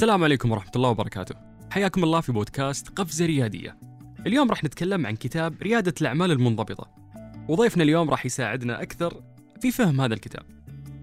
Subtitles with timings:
[0.00, 1.34] السلام عليكم ورحمة الله وبركاته.
[1.70, 3.78] حياكم الله في بودكاست قفزة ريادية.
[4.26, 6.90] اليوم راح نتكلم عن كتاب ريادة الأعمال المنضبطة.
[7.48, 9.22] وضيفنا اليوم راح يساعدنا أكثر
[9.60, 10.42] في فهم هذا الكتاب.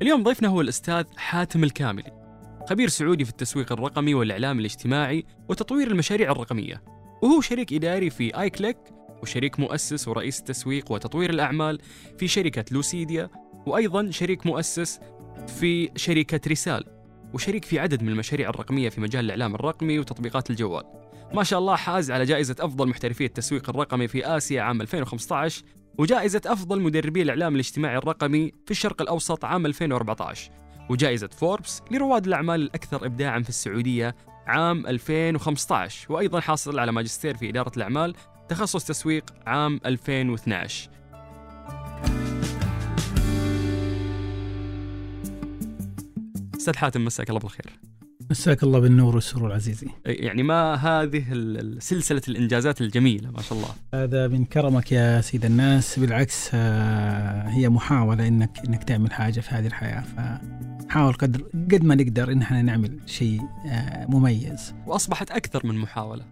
[0.02, 2.12] اليوم ضيفنا هو الأستاذ حاتم الكاملي
[2.70, 6.84] خبير سعودي في التسويق الرقمي والإعلام الاجتماعي وتطوير المشاريع الرقمية.
[7.22, 8.78] وهو شريك إداري في آي كليك
[9.22, 11.80] وشريك مؤسس ورئيس التسويق وتطوير الأعمال
[12.20, 13.30] في شركة لوسيديا
[13.66, 15.00] وأيضا شريك مؤسس
[15.48, 16.97] في شركة رسال.
[17.34, 20.84] وشريك في عدد من المشاريع الرقمية في مجال الإعلام الرقمي وتطبيقات الجوال.
[21.34, 25.64] ما شاء الله حاز على جائزة أفضل محترفي التسويق الرقمي في آسيا عام 2015
[25.98, 30.52] وجائزة أفضل مدربي الإعلام الاجتماعي الرقمي في الشرق الأوسط عام 2014
[30.90, 34.16] وجائزة فوربس لرواد الأعمال الأكثر إبداعا في السعودية
[34.48, 38.16] عام 2015 وأيضا حاصل على ماجستير في إدارة الأعمال
[38.50, 40.90] تخصص تسويق عام 2012
[46.68, 47.80] أستاذ حاتم مساك الله بالخير.
[48.32, 51.24] مساك الله بالنور والسرور عزيزي يعني ما هذه
[51.80, 53.70] سلسلة الإنجازات الجميلة ما شاء الله.
[53.94, 59.50] هذا من كرمك يا سيد الناس بالعكس آه، هي محاولة إنك إنك تعمل حاجة في
[59.56, 60.02] هذه الحياة.
[60.02, 64.74] فنحاول قدر قد ما نقدر إن إحنا نعمل شيء آه، مميز.
[64.86, 66.26] وأصبحت أكثر من محاولة.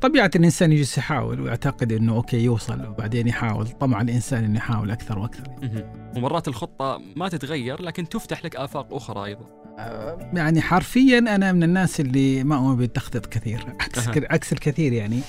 [0.00, 3.66] طبيعة الإنسان يجلس يحاول ويعتقد إنه أوكي يوصل وبعدين يحاول.
[3.66, 5.50] طمع الإنسان إنه يحاول أكثر وأكثر.
[5.62, 5.84] مهم.
[6.16, 9.44] ومرات الخطة ما تتغير لكن تفتح لك آفاق أخرى أيضا.
[9.78, 13.64] آه، يعني حرفيا أنا من الناس اللي ما اؤمن بالتخطيط كثير.
[13.80, 14.08] عكس.
[14.08, 15.20] عكس الكثير يعني.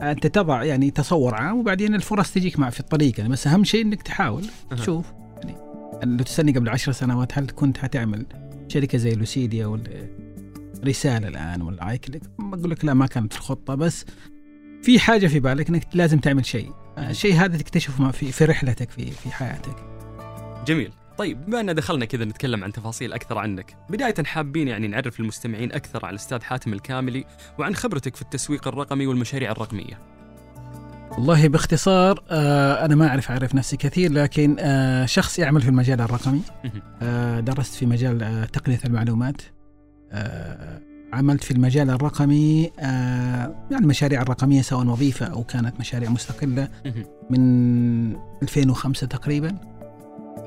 [0.00, 3.82] أنت تضع يعني تصور عام وبعدين الفرص تجيك مع في الطريق يعني بس أهم شيء
[3.84, 4.44] إنك تحاول.
[4.70, 5.56] تشوف يعني
[6.04, 8.26] لو تسألني قبل عشر سنوات هل كنت هتعمل
[8.68, 10.08] شركة زي لوسيديا ولا
[10.84, 14.04] رسالة الآن ولا ايكليك أقول لك لا ما كانت الخطة بس
[14.82, 16.72] في حاجة في بالك إنك لازم تعمل شيء.
[16.98, 19.76] الشيء هذا تكتشفه في في رحلتك في في حياتك.
[20.66, 20.92] جميل.
[21.18, 25.72] طيب بما أن دخلنا كذا نتكلم عن تفاصيل أكثر عنك بداية حابين يعني نعرف المستمعين
[25.72, 27.24] أكثر على الأستاذ حاتم الكاملي
[27.58, 29.98] وعن خبرتك في التسويق الرقمي والمشاريع الرقمية.
[31.10, 36.00] والله باختصار آه أنا ما اعرف أعرف نفسي كثير لكن آه شخص يعمل في المجال
[36.00, 36.40] الرقمي.
[37.02, 39.42] آه درست في مجال آه تقنية المعلومات.
[39.42, 39.57] آه
[41.12, 47.04] عملت في المجال الرقمي آه يعني المشاريع الرقميه سواء وظيفة أو كانت مشاريع مستقلة مهم.
[47.30, 49.56] من 2005 تقريبا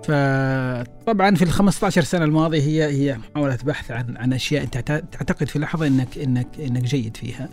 [0.04, 5.04] فطبعا في ال 15 سنة الماضية هي هي محاوله بحث عن عن أشياء أنت تعت-
[5.14, 7.50] تعتقد في لحظة إنك إنك إنك جيد فيها.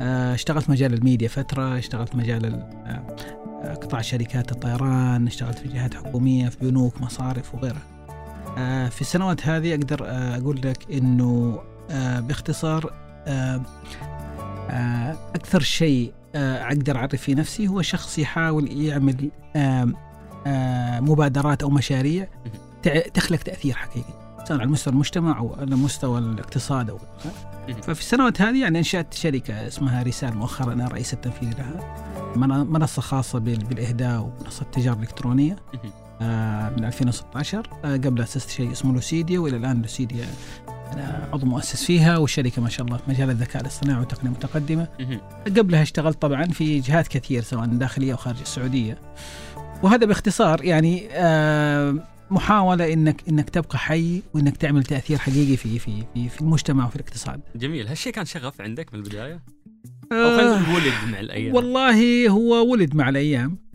[0.00, 2.54] آه، اشتغلت مجال الميديا فترة اشتغلت مجال ال-
[2.86, 3.16] آه،
[3.64, 7.99] آه، قطاع شركات الطيران اشتغلت في جهات حكومية في بنوك مصارف وغيرها آه،
[8.90, 11.58] في السنوات هذه أقدر آه، أقول لك أنه
[11.90, 12.92] آه، باختصار
[13.26, 13.60] آه،
[14.70, 19.86] آه، أكثر شيء آه، أقدر أعرف في نفسي هو شخص يحاول يعمل آه،
[21.00, 22.28] مبادرات أو مشاريع
[23.14, 26.98] تخلق تأثير حقيقي سواء على مستوى المجتمع أو على مستوى الاقتصاد أو
[27.66, 27.80] غيرها.
[27.80, 31.94] ففي السنوات هذه يعني أنشأت شركة اسمها رسال مؤخرا أنا رئيس التنفيذي لها
[32.36, 35.52] من- منصة خاصة بال- بالإهداء ومنصة التجاره الالكترونيه.
[35.74, 35.78] آه،
[36.20, 40.26] من 2016 آه، قبل اسست شيء اسمه لوسيديا وإلى الآن لوسيديا
[40.92, 45.20] أنا عضو مؤسس فيها والشركة ما شاء الله في مجال الذكاء الاصطناعي وتقنيه متقدمه مهم.
[45.56, 48.98] قبلها اشتغلت طبعا في جهات كثير سواء داخلية أو خارج السعودية.
[49.82, 51.96] وهذا باختصار يعني آه،
[52.30, 56.96] محاولة إنك إنك تبقى حي وإنك تعمل تأثير حقيقي في في في, في المجتمع وفي
[56.96, 57.40] الاقتصاد.
[57.56, 57.88] جميل.
[57.88, 59.42] هالشيء كان شغف عندك من البداية؟
[60.12, 61.54] أو خلينا نقول ولد مع الأيام.
[61.54, 63.50] والله هو ولد مع الأيام.
[63.50, 63.69] آه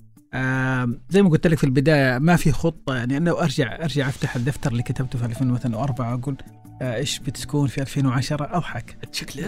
[1.09, 4.72] زي ما قلت لك في البداية ما في خطة يعني أنا أرجع أرجع أفتح الدفتر
[4.72, 6.38] اللي كتبته في 2004 أقول
[6.81, 8.97] آه إيش بتكون في 2010 اضحك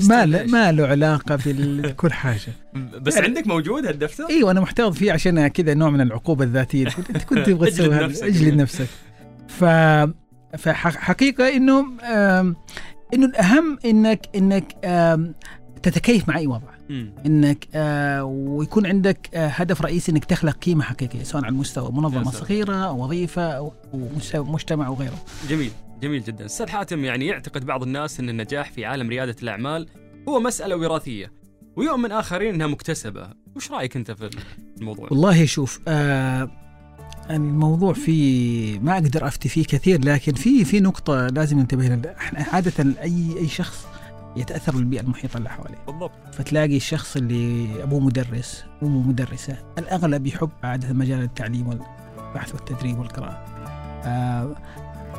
[0.10, 2.52] ما له؟ ما له علاقة بكل حاجة
[3.02, 7.24] بس عندك موجود هالدفتر؟ إيوه أنا محتفظ فيه عشان كذا نوع من العقوبة الذاتية أنت
[7.24, 8.06] كنت تبغى تسوي.
[8.06, 8.88] اجلد نفسك
[9.48, 9.66] ف
[10.58, 11.86] فحقيقه إنه
[13.14, 14.76] إنه الأهم إنك إنك
[15.84, 16.77] تتكيف مع أي وضع.
[17.26, 21.92] إنك آه ويكون عندك آه هدف رئيسي إنك تخلق قيمة حقيقية سواء على مستوى يا
[21.92, 22.32] منظمه.
[22.32, 23.74] صغيرة أو وظيفة أو
[24.34, 25.26] مجتمع وغيره.
[25.50, 25.72] جميل
[26.02, 26.46] جميل جدا.
[26.46, 29.88] أستاذ حاتم يعني يعتقد بعض الناس إن النجاح في عالم ريادة الأعمال
[30.30, 31.32] هو مسألة وراثية
[31.76, 33.30] ويؤمن آخرين إنها مكتسبة.
[33.56, 34.30] وش رأيك أنت في
[34.78, 36.52] الموضوع؟ والله شوف آه
[37.30, 42.16] الموضوع فيه ما أقدر أفتي فيه كثير لكن في في نقطة لازم ننتبه لها.
[42.54, 43.88] عادة أي أي شخص
[44.38, 45.78] يتأثر بالبيئة المحيطة اللي حواليه.
[45.88, 46.12] بالضبط.
[46.34, 53.46] فتلاقي الشخص اللي أبوه مدرس أمه مدرسة الأغلب يحب عادة مجال التعليم والبحث والتدريب والقراءة.
[54.06, 54.56] آه،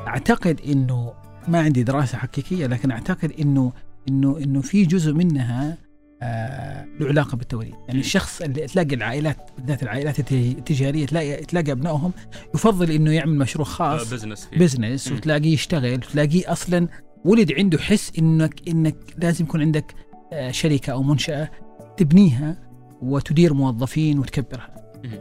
[0.06, 1.12] أعتقد إنه
[1.48, 3.72] ما عندي دراسة حقيقية لكن أعتقد إنه
[4.08, 5.78] إنه إنه في جزء منها
[6.22, 11.72] آه، له علاقة بالتوريث، يعني الشخص اللي تلاقي العائلات بالذات العائلات الت- التجارية تلاقي تلاقي
[11.72, 12.12] أبنائهم
[12.54, 15.12] يفضل إنه يعمل مشروع خاص business فيه business.
[15.12, 16.88] وتلاقيه يشتغل وتلاقيه أصلا
[17.24, 19.94] ولد عنده حس انك إنك لازم يكون عندك
[20.32, 21.50] آه، شركة أو منشأة
[21.96, 22.56] تبنيها
[23.02, 24.70] وتدير موظفين وتكبرها.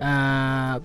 [0.01, 0.81] آه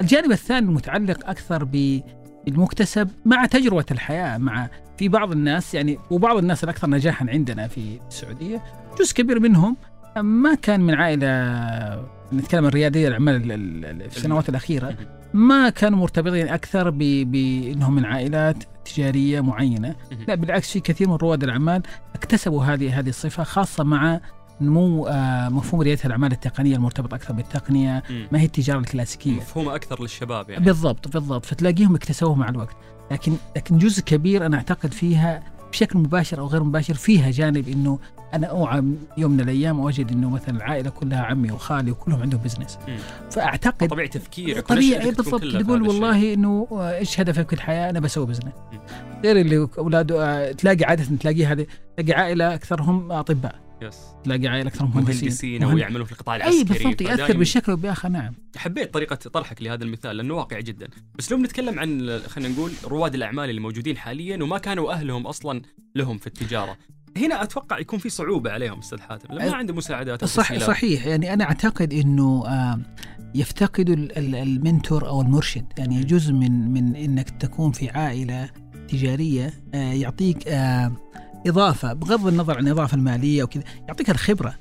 [0.00, 4.68] الجانب الثاني المتعلق أكثر بالمكتسب مع تجربة الحياة مع
[4.98, 8.62] في بعض الناس يعني وبعض الناس الأكثر نجاحا عندنا في السعودية
[9.00, 9.76] جزء كبير منهم
[10.16, 14.94] ما كان من عائلة نتكلم عن ريادية الأعمال ال- ال- ال- في السنوات الأخيرة.
[15.34, 16.98] ما كانوا مرتبطين أكثر ب-
[17.32, 19.94] بانهم من عائلات تجارية معينة،.
[20.28, 21.82] لا بالعكس في كثير من رواد الأعمال
[22.14, 24.20] اكتسبوا هذه هذه الصفة خاصة مع
[24.60, 28.02] نمو آه، مفهوم ريادة الأعمال التقنية المرتبط أكثر بالتقنية،.
[28.32, 29.36] ما هي التجارة الكلاسيكية.
[29.36, 32.76] مفهومه أكثر للشباب يعني بالضبط بالضبط فتلاقيهم اكتسبوه مع الوقت،
[33.10, 37.98] لكن لكن جزء كبير أنا أعتقد فيها بشكل مباشر أو غير مباشر فيها جانب إنه
[38.34, 38.82] أنا أوعى
[39.18, 42.78] يوم من الأيام واجد إنه مثلا العائلة كلها عمي وخالي وكلهم عندهم business.
[43.30, 45.88] فأعتقد طبيعي تفكيرك طبيعي تكون بالضبط تقول.
[45.88, 48.52] والله إنه إيش هدفك في الحياة؟ أنا بسوي business.
[49.24, 53.96] غير اللي أولاده آه، تلاقي عادة تلاقي هذه تلاقي عائلة أكثرهم أطباء، يس.
[54.24, 55.20] تلاقي عائله اكثرهم مهندسين.
[55.20, 55.62] مهندسين.
[55.62, 56.64] أو يعملون في القطاع أي العسكري.
[56.64, 58.34] بالضبط يأثر بشكل أو باخر نعم.
[58.56, 60.88] حبيت طريقة طرحك لهذا المثال لأنه واقعي جدا.
[61.14, 65.62] بس لو بنتكلم عن خلينا نقول رواد الأعمال اللي موجودين حاليا وما كانوا أهلهم أصلا
[65.94, 66.76] لهم في التجارة.
[67.16, 70.58] هنا أتوقع يكون في صعوبة عليهم أستاذ حاتم لأن ما عنده مساعدات صح.
[70.58, 71.06] صحيح.
[71.06, 72.80] يعني أنا أعتقد إنه آه،
[73.34, 75.66] يفتقد ال- ال- المنتور أو المرشد.
[75.78, 78.50] يعني جزء من من إنك تكون في عائلة
[78.88, 80.92] تجارية آه، يعطيك آه،
[81.46, 84.54] إضافة بغض النظر عن الإضافة المالية وكذا يعطيك الخبرة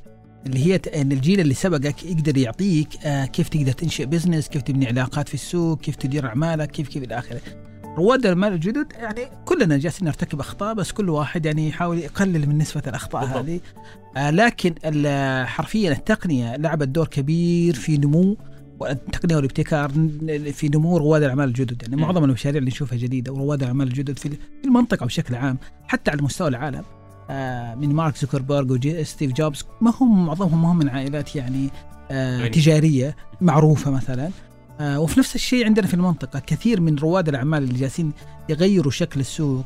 [0.45, 4.87] اللي هي إن الجيل اللي سبقك يقدر يعطيك آه، كيف تقدر تنشئ بزنس، كيف تبني
[4.87, 7.41] علاقات في السوق، كيف تدير أعمالك، كيف كيف إلى آخره.
[7.97, 12.57] رواد المال الجدد يعني كلنا جالسين نرتكب أخطاء بس كل واحد يعني يحاول يقلل من
[12.57, 13.37] نسبة الأخطاء بالضبط.
[13.37, 13.59] هذه
[14.17, 14.73] آه لكن
[15.45, 18.37] حرفيا التقنية لعبت دور كبير في نمو
[18.81, 19.89] التقنيه والابتكار
[20.51, 21.95] في نمو رواد الأعمال الجدد يعني.
[21.95, 26.47] معظم المشاريع اللي نشوفها جديدة ورواد الأعمال الجدد في المنطقة بشكل عام حتى على مستوى
[26.47, 26.83] العالم
[27.29, 31.69] آه من مارك زوكربيرج وستيف جوبز ما هم معظمهم ما هم من عائلات يعني
[32.11, 32.47] آه.
[32.47, 34.29] تجارية معروفة مثلا
[34.79, 38.11] آه وفي نفس الشيء عندنا في المنطقة كثير من رواد الأعمال اللي جالسين
[38.49, 39.65] يغيروا شكل السوق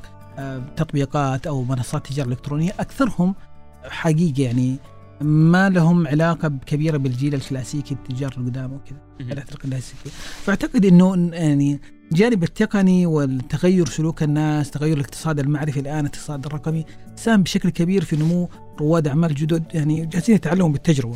[0.76, 3.36] تطبيقات أو منصات تجارة إلكترونية أكثرهم
[3.84, 4.78] حقيقه يعني
[5.24, 10.10] ما لهم علاقة كبيرة بالجيل الكلاسيكي التجار القدامى وكذا الكلاسيكيه
[10.44, 11.82] فأعتقد إنه يعني
[12.12, 16.86] الجانب التقني والتغير سلوك الناس تغير الاقتصاد المعرفي الآن الاقتصاد الرقمي
[17.16, 18.50] ساهم بشكل كبير في نمو
[18.80, 21.16] رواد أعمال جدد يعني جالسين يتعلموا بالتجربة.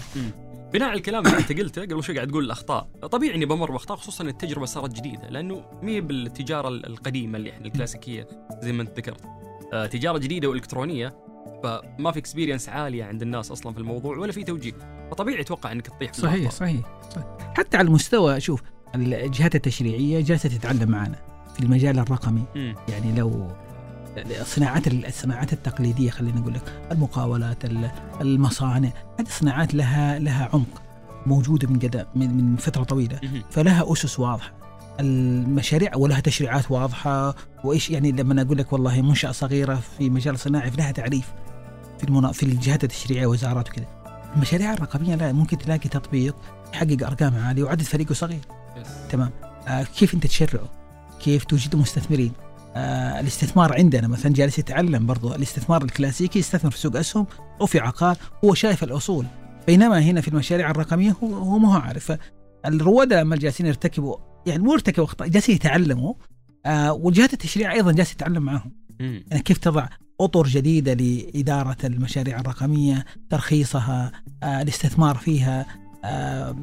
[0.74, 2.88] بناء على الكلام اللي أنت قلته قبل شوي قاعد تقول الأخطاء.
[3.12, 7.65] طبيعي إني بمر بأخطاء خصوصا إن التجربة صارت جديدة لأنه مي بالتجارة القديمة اللي إحنا
[7.65, 8.27] الكلاسيكية
[8.63, 9.21] زي ما أنت ذكرت.
[9.74, 11.15] آه تجارة جديدة وإلكترونية
[11.63, 14.74] فما في experience عالية عند الناس أصلا في الموضوع ولا في توجيه.
[15.12, 16.51] فطبيعي أتوقع إنك تطيح في صحيح.
[16.51, 16.81] صحيح
[17.12, 17.25] صحيح.
[17.57, 18.62] حتى على المستوى شوف
[18.95, 21.15] الجهات التشريعية جالسة تتعلم معنا
[21.56, 22.44] في المجال الرقمي.
[22.56, 22.75] مم.
[22.89, 23.48] يعني لو
[24.42, 28.89] الصناعات الصناعات التقليدية خلينا نقول لك المقاولات ال- المصانع
[29.19, 30.81] هذه صناعات لها لها عمق
[31.25, 33.19] موجوده من قدام من, من فترة طويلة.
[33.50, 34.51] فلها أسس واضحة.
[35.00, 37.36] المشاريع ولها تشريعات واضحة.
[37.63, 41.33] وإيش يعني لما أقول لك والله منشأة صغيرة في مجال صناعي فلها تعريف.
[41.97, 42.31] في المنا...
[42.31, 43.85] في الجهات التشريعية وزارات وكذا.
[44.35, 46.36] المشاريع الرقمية لا ممكن تلاقي تطبيق
[46.74, 48.41] يحقق أرقام عالية وعدد فريقه صغير.
[48.77, 48.88] يس.
[49.10, 49.31] تمام.
[49.67, 50.69] آه كيف أنت تشرعه؟
[51.19, 52.31] كيف توجد مستثمرين؟
[52.75, 57.27] آه الاستثمار عندنا مثلا جالس يتعلم برضو الاستثمار الكلاسيكي يستثمر في سوق أسهم
[57.62, 59.25] أو في عقار هو شايف الأصول.
[59.67, 62.17] بينما هنا في المشاريع الرقمية هو هو ما هو عارف.
[62.65, 66.13] الرواد الاعمال جالسين يرتكبوا يعني مو يرتكبوا أخطاء جالسين يتعلموا.
[66.65, 68.72] آه والجهات التشريع أيضا جالسة تتعلم معاهم.
[69.00, 69.88] يعني كيف تضع
[70.21, 74.12] أطر جديدة لإدارة المشاريع الرقمية ترخيصها
[74.43, 75.65] آه الاستثمار فيها
[76.05, 76.55] آه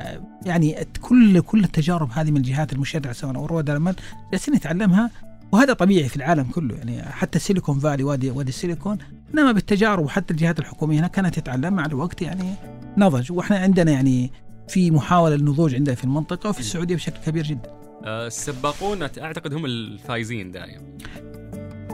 [0.00, 3.96] آه، يعني كل كل التجارب هذه من الجهات المشرعه سواء رواد الأعمال
[4.32, 5.10] جالسين نتعلمها
[5.52, 6.76] وهذا طبيعي في العالم كله.
[6.76, 8.98] يعني حتى سيليكون فالي وادي وادي السيليكون
[9.34, 12.54] إنما بالتجارب وحتى الجهات الحكومية هنا كانت تتعلم مع الوقت يعني
[12.96, 13.32] نضج.
[13.32, 14.32] وإحنا عندنا يعني
[14.68, 17.70] في محاولة للنضوج عندنا في المنطقة وفي السعودية بشكل كبير جدا.
[18.04, 20.82] السباقون أعتقد هم الفايزين دائما.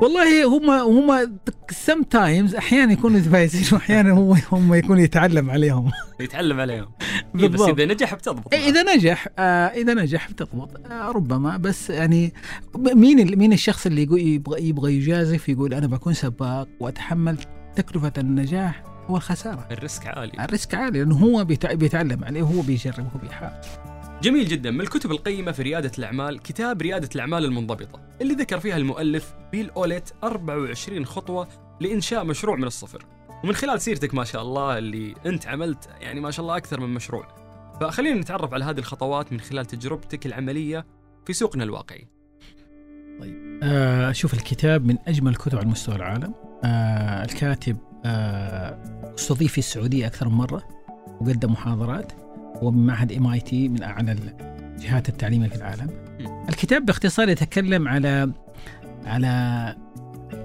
[0.03, 1.38] والله هم هم
[1.71, 5.91] sometimes أحيانا يكونوا فايزين وأحيانا هم هم يكون يتعلم عليهم.
[6.21, 6.88] يتعلم عليهم.
[7.41, 7.61] إيه بس.
[7.61, 8.55] إذا نجح بتضبط.
[8.55, 10.87] إيه، إذا نجح آه إذا نجح بتضبط.
[10.91, 12.33] آه ربما بس يعني
[12.79, 17.38] مين مين الشخص اللي يقول يبغى يبغى يجازف يقول أنا بكون سباق وأتحمل
[17.76, 19.69] تكلفة النجاح والخسارة.
[19.71, 20.33] الريسك عالي.
[20.45, 23.53] الريسك عالي لأنه هو بيتع- بيتعلم عليه هو بيجرب هو بيحاول.
[24.23, 24.71] جميل جدا.
[24.71, 29.71] من الكتب القيمة في ريادة الأعمال كتاب ريادة الأعمال المنضبطة اللي ذكر فيها المؤلف بيل
[29.71, 31.49] أوليت 24 خطوة
[31.81, 33.07] لإنشاء مشروع من الصفر.
[33.45, 36.95] ومن خلال سيرتك ما شاء الله اللي أنت عملت يعني ما شاء الله أكثر من
[36.95, 37.29] مشروع.
[37.81, 40.87] فخلينا نتعرف على هذه الخطوات من خلال تجربتك العملية
[41.27, 42.09] في سوقنا الواقعي.
[43.21, 43.61] طيب.
[43.63, 46.35] آه شوف الكتاب من أجمل الكتب على مستوى العالم.
[46.65, 50.63] آه الكاتب آه أستضيف في السعودية أكثر من مرة
[51.21, 52.25] وقدم محاضرات.
[52.63, 54.17] ومن معهد MIT من أعلى
[54.77, 55.91] الجهات التعليميه في العالم.
[56.49, 58.33] الكتاب باختصار يتكلم على
[59.07, 59.75] على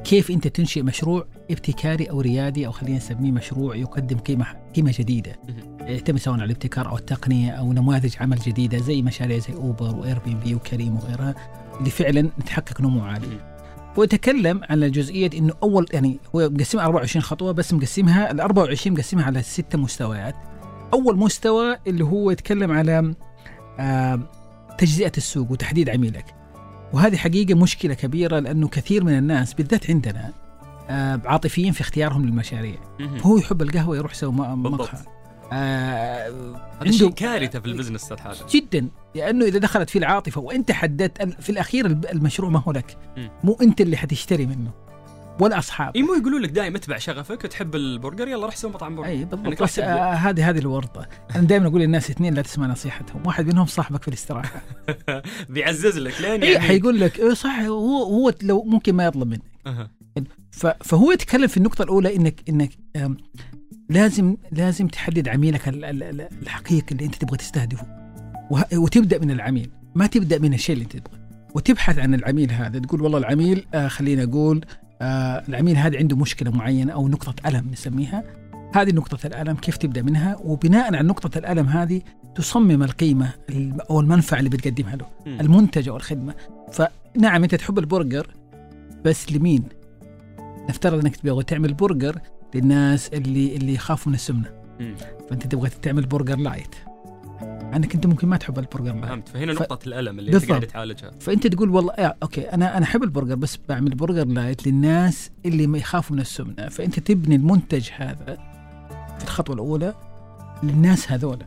[0.04, 5.40] كيف أنت تنشئ مشروع ابتكاري أو ريادي أو خلينا نسميه مشروع يقدم قيمه قيمة جديدة
[5.80, 10.20] يعتمد سواء على الابتكار أو التقنية أو نماذج عمل جديدة زي مشاريع زي أوبر و
[10.20, 11.36] Airbnb وكريم وغيرها
[11.80, 13.28] اللي فعلا تحقق نمو عالي.
[13.98, 19.26] ويتكلم عن جزئية إنه أول يعني هو مقسمها 24 خطوة بس مقسمها ال 24 مقسمها
[19.26, 20.36] على ست مستويات.
[20.94, 23.14] أول مستوى اللي هو يتكلم على
[23.80, 24.20] آه
[24.78, 26.36] تجزئة السوق وتحديد عميلك.
[26.94, 30.34] وهذه حقيقة مشكلة كبيرة لأنه كثير من الناس بالذات عندنا
[30.90, 32.78] آه عاطفيين في اختيارهم للمشاريع.
[33.22, 35.00] هو يحب القهوة يروح يسوي مقهى.
[35.54, 36.32] آه
[36.82, 41.42] هذا شيء كارثة في ال business هذا جدا لأنه إذا دخلت فيه العاطفة وأنت حددت
[41.42, 42.98] في الأخير المشروع ما هو لك
[43.44, 44.72] مو أنت اللي حتشتري منه
[45.42, 48.96] ولا أصحابك اي مو يقولوا لك دائما اتبع شغفك تحب البرجر يلا روح سوي مطعم
[48.96, 49.10] برجر.
[49.10, 49.44] اي بالضبط.
[49.44, 51.08] يعني بس آه هذه هذه الورطة.
[51.36, 53.22] أنا دائما أقول للناس اثنين لا تسمع نصيحتهم.
[53.26, 54.62] واحد منهم صاحبك في الاستراحة.
[55.50, 59.42] بيعزز لك لين يعني حيقول لك إيه صح هو هو لو ممكن ما يطلب منك.
[59.68, 59.90] أه.
[60.82, 62.72] فهو يتكلم في النقطة الأولى انك إنك
[63.90, 67.88] لازم لازم تحدد عميلك الحقيقي اللي أنت تبغى تستهدفه.
[68.74, 69.72] وتبدأ من العميل.
[69.96, 71.22] ما تبدأ من الشيء اللي أنت تبغى
[71.56, 72.80] وتبحث عن العميل هذا.
[72.80, 74.66] تقول والله العميل آه خلينا أقول
[75.02, 78.24] آه العميل هذا عنده مشكلة معينة أو نقطة ألم نسميها.
[78.74, 82.02] هذه نقطة الألم كيف تبدأ منها؟ وبناء على نقطة الألم هذه
[82.36, 83.32] تصمم القيمة
[83.90, 86.34] أو المنفعة اللي بتقدمها له المنتج أو الخدمة.
[86.72, 88.28] فنعم أنت تحب البرجر
[89.06, 89.64] بس لمين؟
[90.70, 92.20] نفترض أنك تبغى تعمل برجر
[92.56, 94.50] للناس اللي اللي يخافوا من السمنة.
[94.80, 94.96] مم.
[95.30, 96.76] فأنت تبغى تعمل برجر light
[97.72, 99.30] عنك أنت ممكن ما تحب البرجر light فهمت.
[99.30, 99.62] فهنا ف...
[99.62, 101.12] نقطة الألم اللي أنت قاعد تعالجها.
[101.20, 105.68] فأنت تقول والله يا okay أنا أنا أحب البرجر بس بعمل برجر light للناس اللي
[105.68, 106.70] ما يخافوا من السمنة.
[106.70, 108.38] فأنت تبني المنتج هذا
[109.18, 109.94] في الخطوة الأولى
[110.64, 111.46] للناس هذولا.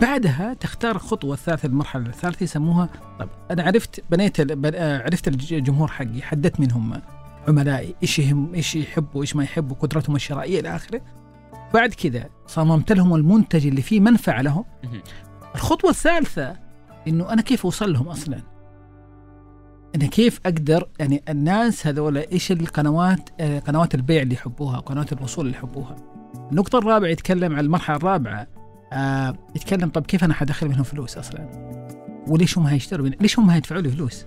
[0.00, 4.40] بعدها تختار الخطوه الثالثه المرحلة الثالثة يسموها طب أنا عرفت بنيت
[4.76, 7.02] عرفت الجمهور حقي حددت من هم
[7.48, 11.00] عملائي إيش يهم إيش يحبوا إيش ما يحبوا قدرتهم الشرائية إلى آخره.
[11.74, 14.64] بعد كذا صممت لهم المنتج اللي فيه منفعة لهم.
[15.54, 16.56] الخطوة الثالثة
[17.08, 18.38] إنه أنا كيف أوصل لهم أصلا؟
[19.94, 25.46] أنا كيف أقدر يعني الناس هذول إيش القنوات آه، قنوات البيع اللي يحبوها قنوات الوصول
[25.46, 25.96] اللي يحبوها؟
[26.50, 28.46] النقطة الرابعة يتكلم عن المرحلة الرابعة
[28.92, 31.48] آه يتكلم طب كيف أنا حدخل منهم فلوس أصلا؟
[32.28, 34.26] وليش هم هيشتروا ليش هم هيدفعوا لي فلوس؟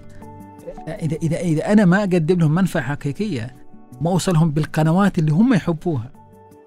[0.87, 3.55] إذا إذا إذا أنا ما أقدم لهم منفعة حقيقية
[4.01, 6.11] ما أوصلهم بالقنوات اللي هم يحبوها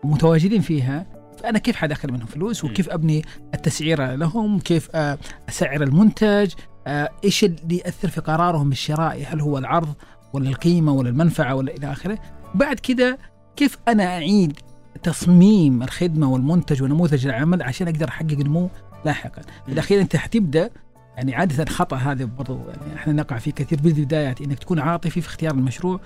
[0.04, 5.18] ومتواجدين فيها فانا كيف حدخل منهم فلوس وكيف أبني التسعيرة لهم؟ كيف آه،
[5.48, 6.52] أسعر المنتج؟
[6.86, 9.94] آه، إيش اللي يأثر في قرارهم الشرائي؟ هل هو العرض
[10.32, 12.18] ولا القيمة ولا المنفعة ولا إلى آخره؟
[12.54, 13.18] بعد كذا
[13.56, 14.58] كيف أنا أعيد
[15.02, 18.70] تصميم الخدمة والمنتج ونموذج العمل عشان أقدر أحقق نمو
[19.04, 20.70] لاحقا؟ في الاخير أنت حتبدأ
[21.16, 25.28] يعني عادة الخطأ هذا برضو يعني إحنا نقع فيه كثير بالبدايات إنك تكون عاطفي في
[25.28, 26.00] اختيار المشروع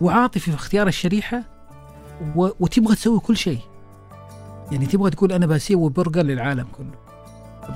[0.00, 1.42] وعاطفي في اختيار الشريحة
[2.36, 2.48] و...
[2.60, 3.58] وتبغى تسوي كل شيء.
[4.72, 7.02] يعني تبغى تقول أنا بسوي برجر للعالم كله.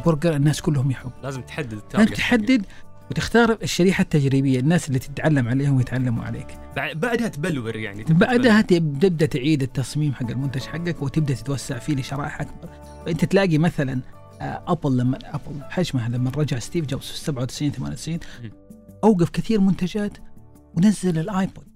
[0.06, 2.66] برجر الناس كلهم يحب لازم تحدد لازم تحدد
[3.10, 6.46] وتختار الشريحة التجريبية الناس اللي تتعلم عليهم ويتعلموا عليك.
[6.76, 12.68] بعدها تبلور يعني بعدها تبدأ تعيد التصميم حق المنتج حقك وتبدأ تتوسع فيه لشرائح أكبر.
[13.06, 14.00] فأنت تلاقي مثلا
[14.40, 18.18] Apple لما Apple حجمها لما رجع ستيف جوبز في 97 98
[19.04, 20.18] أوقف كثير منتجات
[20.74, 21.66] ونزل ال iPod.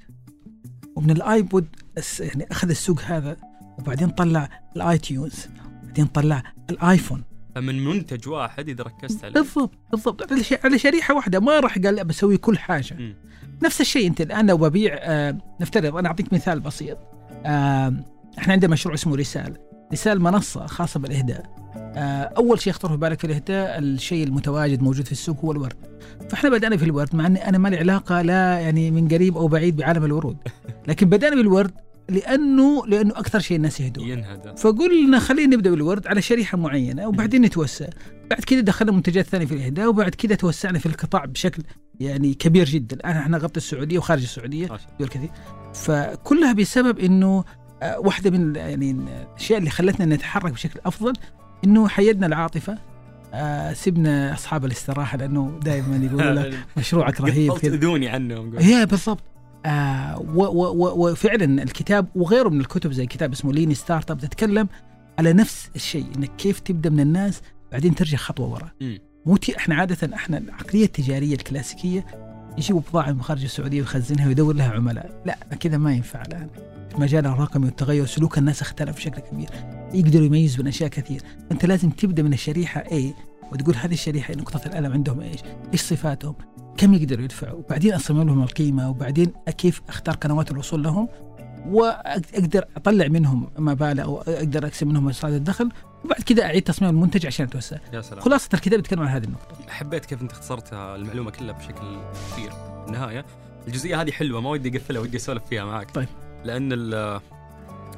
[0.96, 1.66] ومن ال iPod
[2.20, 3.36] يعني أخذ السوق هذا
[3.80, 5.48] وبعدين طلع ال iTunes
[5.82, 7.22] وبعدين طلع ال iPhone.
[7.54, 9.34] فمن منتج واحد إذا ركزت عليه.
[9.34, 10.32] بالضبط بالضبط.
[10.64, 11.40] على شريحة واحدة.
[11.40, 12.94] ما راح قال بسوي كل حاجة.
[12.94, 13.14] م.
[13.62, 16.98] نفس الشيء أنت الآن لو ببيع آه نفترض أنا أعطيك مثال بسيط.
[17.46, 17.94] آه
[18.38, 19.56] إحنا عندنا مشروع اسمه رساله
[19.92, 21.60] رساله منصة خاصة بالإهداء.
[21.76, 25.76] آه، أول شيء يخطر في بالك في الإهداء الشيء المتواجد موجود في السوق هو الورد.
[26.28, 29.48] فإحنا بدأنا في الورد مع إني أنا ما لي علاقة لا يعني من قريب أو
[29.48, 30.36] بعيد بعالم الورود.
[30.88, 31.72] لكن بدأنا بالورد
[32.10, 37.42] لأنه لأنه أكثر شيء الناس يهدون ينهدى فقلنا خلينا نبدأ بالورد على شريحة معينة وبعدين
[37.42, 37.86] نتوسع.
[38.30, 41.62] بعد كذا دخلنا منتجات ثانية في الإهداء وبعد كذا توسعنا في القطاع بشكل
[42.00, 42.96] يعني كبير جدا.
[42.96, 45.30] الان إحنا نغطي السعودية وخارج السعودية دول كثير.
[45.74, 47.44] فكلها بسبب إنه
[47.82, 51.12] آه، واحدة من يعني الأشياء اللي خلتنا نتحرك بشكل أفضل
[51.64, 52.78] إنه حيدنا العاطفة.
[53.34, 59.29] آه سيبنا أصحاب الاستراحة لأنه دائما يقولوا لك مشروعك رهيب تاذوني عنهم هي بالضبط.
[59.66, 60.24] آه
[60.96, 64.68] وفعلا الكتاب وغيره من الكتب زي كتاب اسمه Lean Startup تتكلم
[65.18, 67.40] على نفس الشيء إنك كيف تبدأ من الناس
[67.72, 68.70] بعدين ترجع خطوة ورا.
[69.26, 72.06] مو إحنا عادة إحنا العقلية التجارية الكلاسيكية
[72.58, 75.22] يجيبوا بضاعة من خارج السعودية ويخزنها ويدور لها عملاء.
[75.26, 76.48] لا كذا ما ينفع الآن.
[76.94, 79.48] المجال الرقمي والتغير سلوك الناس اختلف بشكل كبير.
[79.94, 81.22] يقدروا يميزوا بين أشياء كثير.
[81.52, 83.14] أنت لازم تبدأ من الشريحة A
[83.52, 85.40] وتقول هذه الشريحة نقطة الألم عندهم إيش؟
[85.72, 86.34] إيش صفاتهم؟
[86.76, 91.08] كم يقدروا يدفعوا وبعدين أصمم لهم القيمة وبعدين كيف أختار قنوات الوصول لهم؟
[91.66, 95.70] وأقدر أطلع منهم مبالغ أو أقدر اكسب منهم مصادر الدخل.
[96.04, 97.76] وبعد كذا أعيد تصميم المنتج عشان أتوسع.
[98.00, 98.20] سلام.
[98.20, 99.56] خلاصة الكتاب يتكلم عن هذه النقطة.
[99.68, 101.98] حبيت كيف أنت اختصرت المعلومة كلها بشكل
[102.32, 102.52] كثير
[102.86, 103.24] النهاية
[103.68, 106.08] الجزئية هذه حلوة ما ودي أقفلها ودي أسولف فيها معك طيب.
[106.44, 106.72] لأن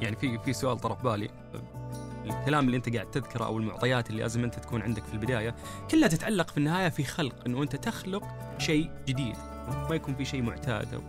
[0.01, 1.29] يعني في في سؤال طرف بالي.
[2.25, 5.55] الكلام اللي أنت قاعد تذكره أو المعطيات اللي لازم أنت تكون عندك في البداية
[5.91, 8.25] كلها تتعلق في النهاية في خلق إنه أنت تخلق
[8.63, 9.37] شيء جديد
[9.89, 11.01] ما يكون في شيء معتاد أو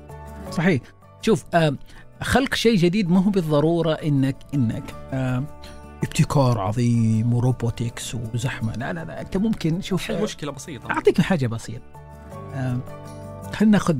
[0.51, 0.81] صحيح.
[1.21, 1.75] شوف آه
[2.21, 4.83] خلق شيء جديد ما هو بالضرورة إنك إنك
[5.13, 5.43] آه
[6.03, 8.73] ابتكار عظيم وروبوتكس وزحمة.
[8.73, 10.91] لا لا لا أنت ممكن شوف حل مشكلة بسيطة.
[10.91, 11.85] أعطيك حاجة بسيطة.
[12.53, 12.79] آه
[13.53, 13.95] خلينا ناخذ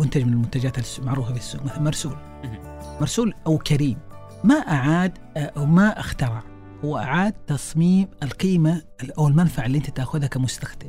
[0.00, 2.16] منتج من المنتجات المعروفه في السوق مثلا مرسول.
[3.00, 3.98] مرسول أو كريم.
[4.44, 6.42] ما أعاد أو ما اخترع.
[6.84, 8.82] هو أعاد تصميم القيمة
[9.18, 10.88] أو المنفعة اللي أنت تأخذها كمستخدم.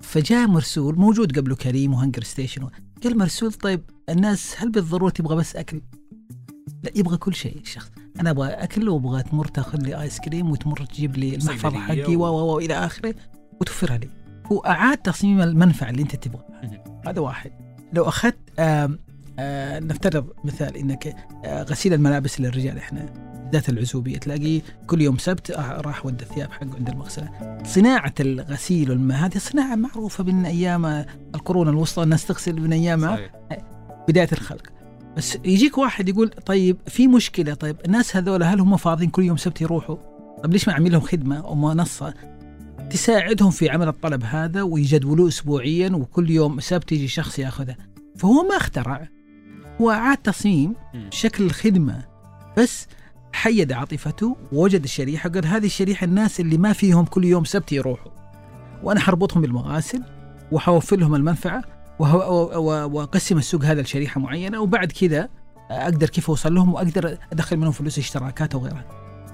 [0.00, 2.68] فجاء مرسول موجود قبله كريم وهنجر ستيشن
[3.04, 5.80] قال مرسول طيب الناس هل بالضرورة تبغى بس أكل؟
[6.82, 7.90] لا يبغى كل شيء الشخص
[8.20, 12.54] أنا أبغى أكل وأبغى تمر تأخذ لي آيس كريم وتمر تجيب لي المحفظة حقي و-
[12.54, 13.14] و إلى آخره
[13.60, 14.08] وتوفرها لي
[14.52, 16.60] هو أعاد تصميم المنفعة اللي أنت تبغاها.
[17.06, 17.52] هذا واحد
[17.92, 18.38] لو أخذت
[19.38, 22.78] آم نفترض مثال إنك آه، غسيل الملابس للرجال.
[22.78, 23.06] إحنا
[23.52, 27.58] ذات العزوبية تلاقيه كل يوم سبت آه، راح ودى الثياب حقه عند المغسلة.
[27.64, 31.04] صناعة الغسيل والماء هذه صناعة معروفة من أيام
[31.34, 33.30] القرون الوسطى الناس تغسل من أيام صحيح.
[34.08, 34.72] بداية الخلق.
[35.16, 39.36] بس يجيك واحد يقول طيب في مشكلة؟ طيب الناس هذول هل هم فاضيين كل يوم
[39.36, 39.96] سبت يروحوا؟
[40.42, 42.14] طيب ليش ما أعمل لهم خدمة أو منصة؟
[42.90, 47.76] تساعدهم في عمل الطلب هذا ويجدولوه اسبوعيا وكل يوم سبت يجي شخص ياخذه.
[48.16, 49.08] فهو ما اخترع.
[49.80, 50.74] هو اعاد تصميم.
[51.10, 52.04] شكل الخدمة
[52.58, 52.86] بس
[53.32, 58.12] حيد عاطفته ووجد الشريحة قال هذه الشريحة الناس اللي ما فيهم كل يوم سبت يروحوا
[58.82, 60.02] وأنا حربطهم بالمغاسل
[60.52, 61.62] وحوفر لهم المنفعة
[61.98, 65.28] وه- و- و- وأقسم السوق هذا لشريحة معينة وبعد كذا
[65.70, 68.84] أقدر كيف أوصل لهم وأقدر أدخل منهم فلوس اشتراكات وغيرها.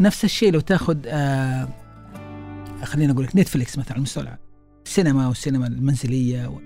[0.00, 1.68] نفس الشيء لو تأخذ آه
[2.84, 4.38] خلينا أقول لك نتفليكس مثلا على المستوى العام.
[4.86, 6.60] السينما والسينما المنزلية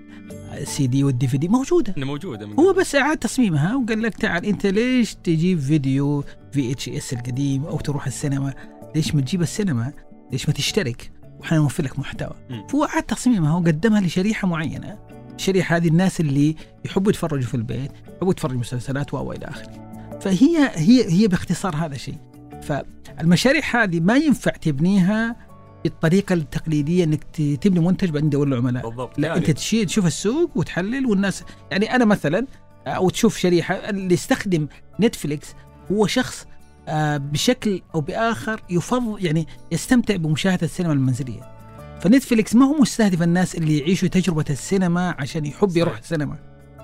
[0.53, 2.73] وال CD وال DVD موجودة موجوده من هو.
[2.73, 8.55] بس اعاد تصميمها وقال لك تعال أنت ليش تجيب فيديو VHS القديم أو تروح السينما؟
[8.95, 9.93] ليش ما تجيب السينما؟
[10.33, 12.35] ليش ما تشترك؟ وحنا نوفر لك محتوى.
[12.69, 14.99] فهو اعاد تصميمها وقدمها لشريحة معينة.
[15.35, 19.89] الشريحة هذه الناس اللي يحبوا يتفرجوا في البيت يحبوا يتفرجوا مسلسلات و إلى آخره.
[20.21, 22.19] فهي هي هي باختصار هذا الشيء.
[22.63, 25.37] فالمشاريع هذه ما ينفع تبنيها
[25.85, 27.25] بالطريقة التقليدية إنك
[27.61, 31.45] تبني منتج بعدين تدور له عملاء بالضبط لا يعني أنت تشيل تشوف السوق وتحلل والناس
[31.71, 32.47] يعني أنا مثلا
[32.87, 34.69] أو تشوف شريحة اللي يستخدم
[35.01, 35.55] Netflix
[35.93, 36.47] هو شخص
[36.89, 41.53] آه، بشكل أو بآخر يفضل يعني يستمتع بمشاهدة السينما المنزلية
[42.01, 45.77] ف Netflix ما هو مستهدف الناس اللي يعيشوا تجربة السينما عشان يحب صحيح.
[45.77, 46.37] يروح السينما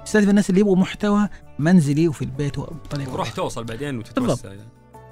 [0.07, 1.29] يستهدف الناس اللي يبغوا محتوى
[1.59, 3.31] منزلي وفي البيت وبطريقه وراح.
[3.31, 4.61] توصل بعدين وتتوسع يعني.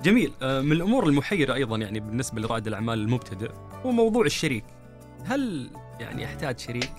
[0.05, 0.33] جميل.
[0.43, 3.51] آه، من الأمور المحيرة أيضا يعني بالنسبة لرائد الأعمال المبتدئ
[3.87, 4.65] هو موضوع الشريك.
[5.25, 6.93] هل يعني احتاج شريك؟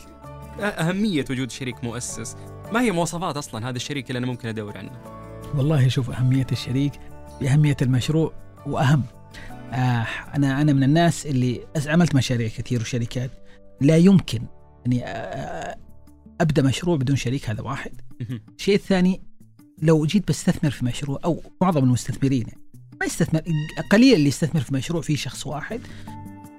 [0.59, 2.35] أهمية وجود شريك مؤسس.
[2.73, 4.91] ما هي مواصفات أصلا هذا الشريك اللي أنا ممكن أدور عنه؟
[5.55, 6.91] والله شوف أهمية الشريك
[7.41, 8.33] بأهمية المشروع
[8.65, 9.03] وأهم.
[9.71, 13.31] آه أنا أنا من الناس اللي عملت مشاريع كثير وشركات.
[13.81, 14.41] لا يمكن
[14.87, 15.75] أني آه،
[16.41, 18.01] أبدأ مشروع بدون شريك هذا واحد.
[18.59, 19.21] الشيء الثاني
[19.81, 22.62] لو جيت بستثمر في مشروع أو معظم المستثمرين يعني
[23.03, 23.41] ما يستثمر
[23.91, 25.81] قليل اللي يستثمر في مشروع فيه شخص واحد.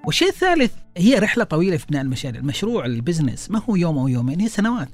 [0.06, 2.40] والشيء الثالث هي رحلة طويلة في بناء المشاريع.
[2.40, 4.88] المشروع البزنس ما هو يوم أو يومين هي سنوات.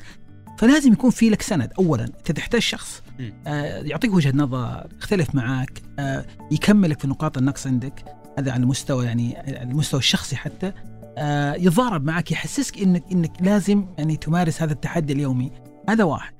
[0.58, 1.72] فلازم يكون في لك سند.
[1.78, 3.02] أولا أنت تحتاج شخص.
[3.46, 8.04] آه، يعطيك وجهة نظر يختلف معك آه، يكملك في نقاط النقص عندك.
[8.38, 10.72] هذا على المستوى يعني المستوى الشخصي حتى.
[11.18, 15.52] آه، يتضارب معك يحسسك إنك إنك لازم يعني تمارس هذا التحدي اليومي.
[15.88, 16.32] هذا واحد.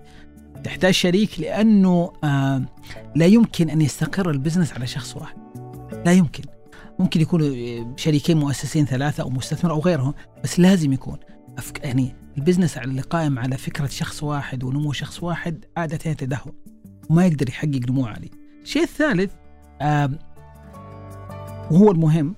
[0.65, 2.63] تحتاج شريك لأنه آه،
[3.17, 5.37] لا يمكن أن يستقر ال business على شخص واحد
[6.07, 6.43] لا يمكن
[6.99, 11.19] ممكن يكونوا آه، شريكين مؤسسين ثلاثة أو مستثمر أو غيرهم بس لازم يكون
[11.59, 11.85] أفك...
[11.85, 16.53] يعني ال business اللي قائم على فكرة شخص واحد ونمو شخص واحد عادة يتدهور
[17.11, 18.31] وما يقدر يحقق نمو عالي.
[18.63, 19.33] الشيء الثالث
[19.83, 20.19] آم،
[21.71, 22.35] وهو المهم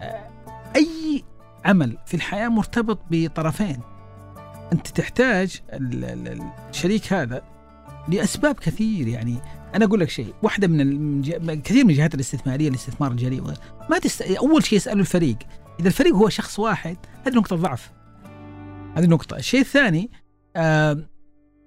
[0.00, 0.28] آه،
[0.76, 1.22] أي
[1.64, 3.80] عمل في الحياة مرتبط بطرفين.
[4.72, 7.42] أنت تحتاج ال- ال- الشريك هذا
[8.08, 9.38] لأسباب كثير يعني.
[9.74, 11.22] أنا أقول لك شيء واحدة من
[11.62, 13.42] كثير من الجهات الاستثمارية الاستثمار الجريء
[13.90, 14.22] ما تست...
[14.22, 15.36] أول شيء يسألوا الفريق.
[15.80, 17.90] إذا الفريق هو شخص واحد هذه نقطة ضعف.
[18.96, 19.36] هذه نقطة.
[19.36, 20.10] الشيء الثاني
[20.56, 21.06] آم،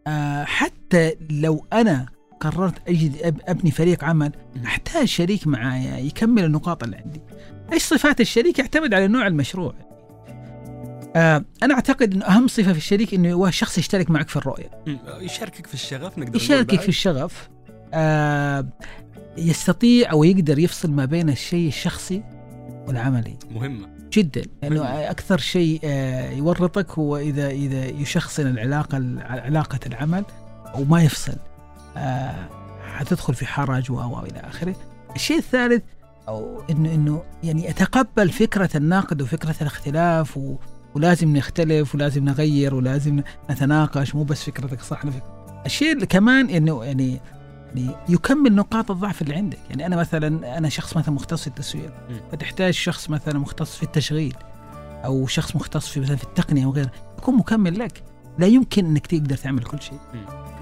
[0.07, 2.05] آه حتى لو أنا
[2.39, 4.31] قررت اجد أبني فريق عمل
[4.65, 7.21] أحتاج شريك معايا يكمل النقاط اللي عندي.
[7.73, 9.86] إيش صفات الشريك؟ يعتمد على نوع المشروع.
[11.17, 14.69] آه أنا أعتقد إنه أهم صفة في الشريك إنه هو شخص يشترك معك في الرؤية.
[15.19, 17.49] يشاركك في الشغف نقدر يشاركك في الشغف.
[17.93, 18.67] آه
[19.37, 22.23] يستطيع أو يقدر يفصل ما بين الشيء الشخصي
[22.87, 23.37] والعملي.
[23.51, 23.87] مهمة.
[24.13, 24.43] جدا.
[24.61, 24.93] لأنه مهم.
[24.93, 30.23] أكثر شيء آه يورطك هو إذا إذا يشخصن العلاقة علاقة العمل
[30.75, 31.35] وما يفصل.
[31.97, 32.49] آه
[32.95, 34.75] حتدخل في حرج و و إلى آخره.
[35.15, 35.83] الشيء الثالث
[36.27, 40.55] أو إنه إنه يعني اتقبل فكرة الناقد وفكرة الاختلاف و
[40.97, 45.03] ولازم نختلف ولازم نغير ولازم نتناقش مو بس فكرتك صح.
[45.03, 45.11] أنا
[45.65, 47.19] الشيء اللي كمان إنه يعني
[47.75, 49.59] يعني يكمل نقاط الضعف اللي عندك.
[49.69, 51.93] يعني أنا مثلا أنا شخص مثلا مختص في التسويق.
[52.31, 54.35] فتحتاج شخص مثلا مختص في التشغيل
[55.05, 58.03] أو شخص مختص في مثلا في التقنية وغيره يكون مكمل لك.
[58.39, 59.99] لا يمكن إنك تقدر تعمل كل شيء.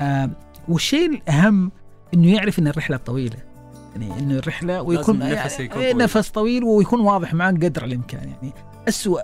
[0.02, 0.30] آه
[0.68, 1.72] والشيء الأهم
[2.14, 3.38] إنه يعرف إن الرحلة طويلة.
[3.96, 5.98] يعني إنه الرحلة ويكون يكون آه، طويل.
[5.98, 8.54] نفس طويل ويكون واضح معك قدر الإمكان يعني
[8.88, 9.22] اسوء.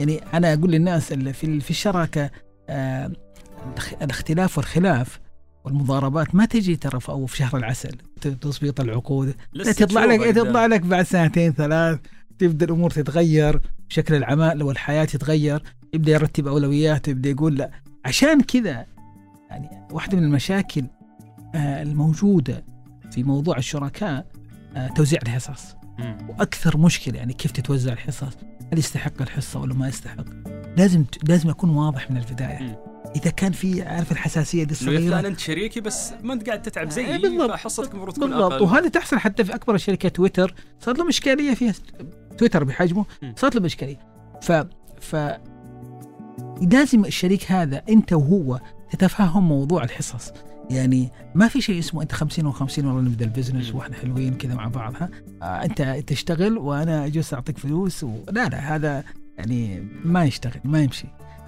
[0.00, 2.30] يعني أنا أقول للناس في في الشراكة
[2.68, 3.12] آه
[3.76, 5.20] الاخ- الاختلاف والخلاف
[5.64, 10.32] والمضاربات ما تجي ترى في- أو في شهر العسل ت- تظبيط العقود تطلع لك تشوفه
[10.32, 10.66] تطلع.
[10.66, 11.98] لك بعد سنتين ثلاث
[12.38, 15.62] تبدأ الأمور تتغير شكل العمل والحياة تتغير
[15.94, 17.70] يبدأ يرتب أولوياته يبدأ يقول لا
[18.04, 18.86] عشان كذا
[19.50, 20.84] يعني واحدة من المشاكل
[21.54, 22.64] آه، الموجودة
[23.18, 24.26] في موضوع الشركاء
[24.76, 25.76] آه، توزيع الحصص.
[26.28, 28.36] وأكثر مشكلة يعني كيف تتوزع الحصص
[28.72, 30.24] هل يستحق الحصة ولا ما يستحق؟
[30.76, 32.82] لازم لازم أكون واضح من البداية.
[33.16, 37.06] إذا كان في عارف الحساسية دي الصغيرة؟ أنت شريكي بس ما أنت قاعد تتعب زيي
[37.06, 37.50] إيه بالضبط.
[37.50, 38.62] فحصتك المفروض تكون بالضبط.
[38.62, 40.54] وهذه تحصل حتى في أكبر الشركات تويتر.
[40.80, 41.74] صارت لهم إشكالية فيها
[42.38, 43.04] تويتر بحجمه.
[43.36, 43.98] صارت لهم إشكالية.
[44.42, 44.52] ف
[45.00, 45.16] ف
[46.72, 50.32] لازم الشريك هذا أنت وهو تتفاهم موضوع الحصص.
[50.70, 53.74] يعني ما في شيء اسمه انت 50 و50 والله نبدأ ال business.
[53.74, 55.08] وإحنا حلوين كذا مع بعض ها؟
[55.42, 58.16] آه انت تشتغل وأنا اجلس اعطيك فلوس و...
[58.32, 59.04] لا لا هذا
[59.38, 61.06] يعني ما يشتغل ما يمشي.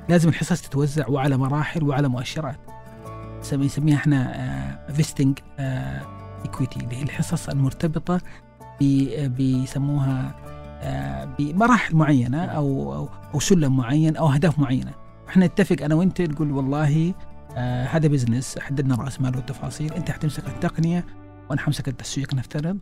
[0.09, 2.57] لازم الحصص تتوزع وعلى مراحل وعلى مؤشرات.
[3.41, 5.39] نسمي- نسميها إحنا vesting
[6.45, 8.21] equity اللي هي الحصص المرتبطة
[8.81, 10.35] ب- بيسموها
[10.83, 14.93] آه، بمراحل معينة أو أو, أو سلم معين أو أهداف معينة.
[15.29, 17.15] إحنا نتفق أنا وأنت نقول والله
[17.57, 21.05] آه هذا business حددنا رأس مال والتفاصيل أنت حتمسك التقنية
[21.51, 22.79] وأنا حمسك التسويق نفترض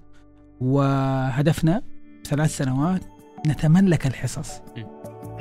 [0.61, 1.83] وهدفنا
[2.25, 3.03] ثلاث سنوات
[3.47, 4.61] نتملك الحصص.
[4.77, 4.83] م.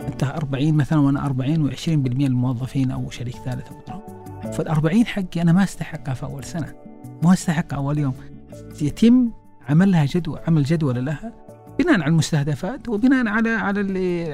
[0.07, 4.01] أنت 40 مثلا وأنا 40 و20% الموظفين أو شريك ثالث أو
[4.51, 6.73] فال 40 حقي أنا ما أستحقها في أول سنة.
[7.23, 8.13] ما أستحقها أول يوم.
[8.81, 9.31] يتم
[9.69, 11.33] عمل لها جدول عمل جدول لها
[11.79, 13.81] بناء على المستهدفات وبناء على على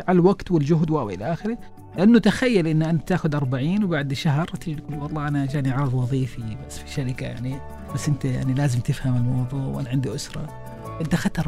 [0.07, 1.57] على الوقت والجهد وإلى آخره.
[1.97, 6.57] لأنه تخيل إن أنت تأخذ 40 وبعد شهر تيجي تقول والله أنا جاني عرض وظيفي
[6.67, 7.57] بس في شركة يعني
[7.93, 10.47] بس أنت يعني لازم تفهم الموضوع وأنا عندي أسرة.
[11.01, 11.47] أنت أخذت 40%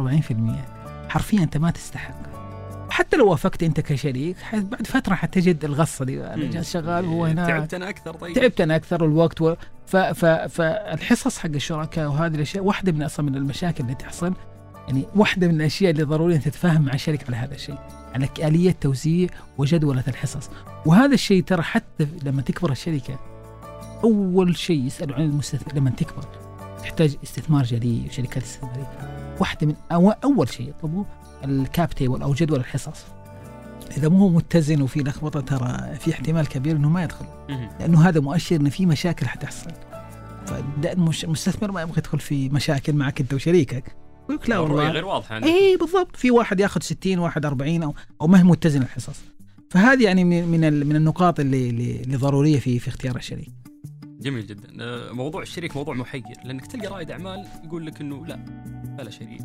[1.09, 2.15] حرفيا أنت ما تستحق.
[2.89, 6.45] حتى لو وافقت أنت كشريك بعد فترة حتجد الغصة دي أنا.
[6.45, 7.47] جالس شغال وهو هنا.
[7.47, 8.35] تعبت أنا أكثر طيب.
[8.35, 9.55] تعبت أنا أكثر الوقت و...
[9.85, 9.95] ف...
[9.97, 10.25] ف...
[10.25, 14.33] فالحصص حق الشركاء وهذه الأشياء واحدة من أصلا من المشاكل اللي تحصل
[14.87, 17.77] يعني واحدة من الأشياء اللي ضروري أن تتفاهم مع الشركة على هذا الشيء.
[18.15, 20.49] على آلية توزيع وجدولة الحصص.
[20.85, 23.19] وهذا الشيء ترى حتى لما تكبر الشركة
[24.03, 25.73] أول شيء يسألوا عن المستثمر.
[25.75, 26.23] لما تكبر
[26.79, 28.87] تحتاج استثمار جديد وشركات استثمارية.
[29.39, 31.05] واحدة من أو أول شيء يطلبوه
[31.43, 33.05] الكاب تيبل أو جدول الحصص.
[33.97, 37.25] إذا مو متزن وفي لخبطة ترى في احتمال كبير إنه ما يدخل.
[37.79, 39.71] لأنه هذا مؤشر إن في مشاكل حتحصل.
[40.45, 43.95] فده المش- المستثمر ما يبغى يدخل في مشاكل معك أنت وشريكك.
[44.29, 44.89] يقول لك لا والله.
[44.89, 45.43] غير واضحة.
[45.43, 46.15] اي بالضبط.
[46.15, 49.21] في واحد ياخذ 60 واحد 40 أو أو ما هي متزن الحصص.
[49.69, 53.49] فهذه يعني من من ال- من النقاط اللي اللي اللي ضرورية في في اختيار الشريك.
[54.19, 54.67] جميل جدا.
[54.81, 56.23] آه، موضوع الشريك موضوع محير.
[56.45, 58.35] لأنك تلقى رائد أعمال يقول لك إنه لا
[58.97, 59.41] بلا شريك.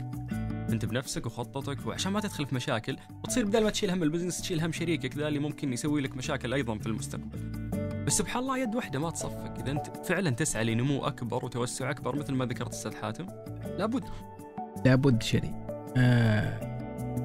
[0.71, 4.41] أنت بنفسك وخطتك وعشان ما تدخل في مشاكل وتصير بدل ما تشيل هم ال business
[4.41, 7.39] تشيل هم شريكك ذا اللي ممكن يسوي لك مشاكل أيضا في المستقبل.
[8.07, 12.17] بس سبحان الله يد واحدة ما تصفك إذا أنت فعلا تسعى لنمو أكبر وتوسع أكبر
[12.17, 13.27] مثل ما ذكرت أستاذ حاتم
[13.79, 14.05] لابد.
[14.85, 15.55] لابد شريك
[15.97, 16.71] آه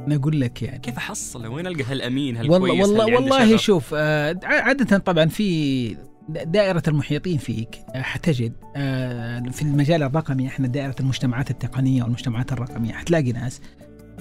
[0.08, 0.80] أنا أقول لك يعني.
[0.80, 5.98] كيف احصل وين ألقى هالأمين هالكويس والله والله والله؟ شوف آه عادة طبعا في
[6.30, 12.94] دائرة المحيطين فيك آه، حتجد آه، في المجال الرقمي إحنا دائرة المجتمعات التقنية والمجتمعات الرقمية
[12.94, 13.62] حتلاقي ناس.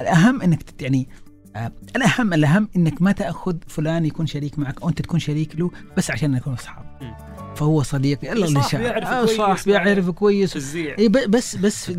[0.00, 1.08] الأهم إنك يعني
[1.56, 5.70] آه، الأهم الأهم إنك ما تأخذ فلان يكون شريك معك أو أنت تكون شريك له
[5.96, 6.84] بس عشان نكون أصحاب.
[7.56, 10.76] فهو صديقي الله اللي صاحبي يعرف كويس، صاحبي يعرف كويس.
[10.98, 11.90] ب- بس بس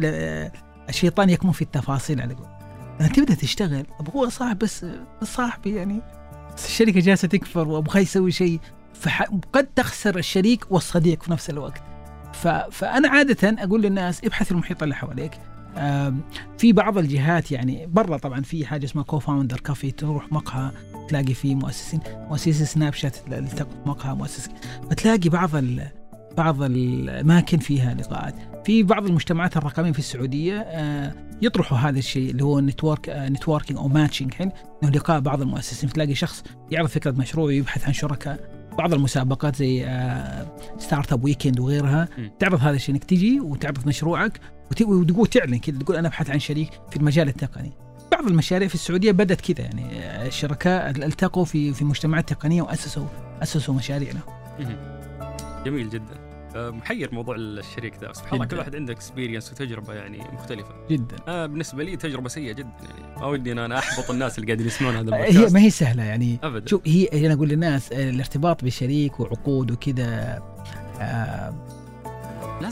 [0.90, 2.48] الشيطان يكمن في التفاصيل على قول.
[3.00, 4.86] لما تبدأ تشتغل هو صاحب بس
[5.24, 6.02] صاحبي يعني.
[6.58, 8.60] بس الشركة جالسة تكبر وأبغى يسوي شيء.
[8.94, 11.84] فقد تخسر الشريك والصديق في نفس الوقت.
[12.72, 15.32] فأنا عادة أقول للناس ابحث المحيط اللي حواليك.
[16.58, 20.72] في بعض الجهات يعني برا طبعا في حاجة اسمها co-founder cafe تروح مقهى
[21.10, 23.18] تلاقي فيه مؤسسين مؤسسي سناب شات
[23.86, 24.50] مقهى مؤسس
[24.90, 25.88] فتلاقي بعض ال...
[26.38, 28.36] بعض الاماكن فيها لقاءات.
[28.66, 33.88] في بعض المجتمعات الرقمية في السعودية آه، يطرحوا هذا الشيء اللي هو network networking أو
[33.88, 35.90] matching إنه لقاء بعض المؤسسين.
[35.90, 38.56] تلاقي شخص يعرض فكرة مشروع ويبحث عن شركاء.
[38.78, 39.86] بعض المسابقات زي
[40.78, 42.08] Startup Weekend وغيرها.
[42.40, 44.40] تعرض هذا الشيء إنك تجي وتعرض مشروعك
[44.72, 47.72] وتقول تعلن كذا تقول أنا أبحث عن شريك في المجال التقني.
[48.12, 53.06] بعض المشاريع في السعودية بدأت كذا يعني آه، الشركاء التقوا في في مجتمعات تقنية وأسسوا
[53.44, 54.76] أسسوا مشاريع لهم.
[55.66, 56.25] جميل جدا.
[56.56, 60.76] آه، محير موضوع الشريك ذا سبحان الله كل واحد عنده experience وتجربة يعني مختلفة.
[60.90, 61.16] جدا.
[61.28, 63.20] آه بالنسبة لي تجربة سيئة جدا يعني.
[63.20, 66.40] ما ودي أنا أحبط الناس اللي قاعدين يسمعون هذا البودكاست هي ما هي سهلة يعني.
[66.44, 66.68] ابدا.
[66.68, 70.42] شوف هي أنا أقول للناس آه، الارتباط بشريك وعقود وكذا
[71.02, 71.54] آه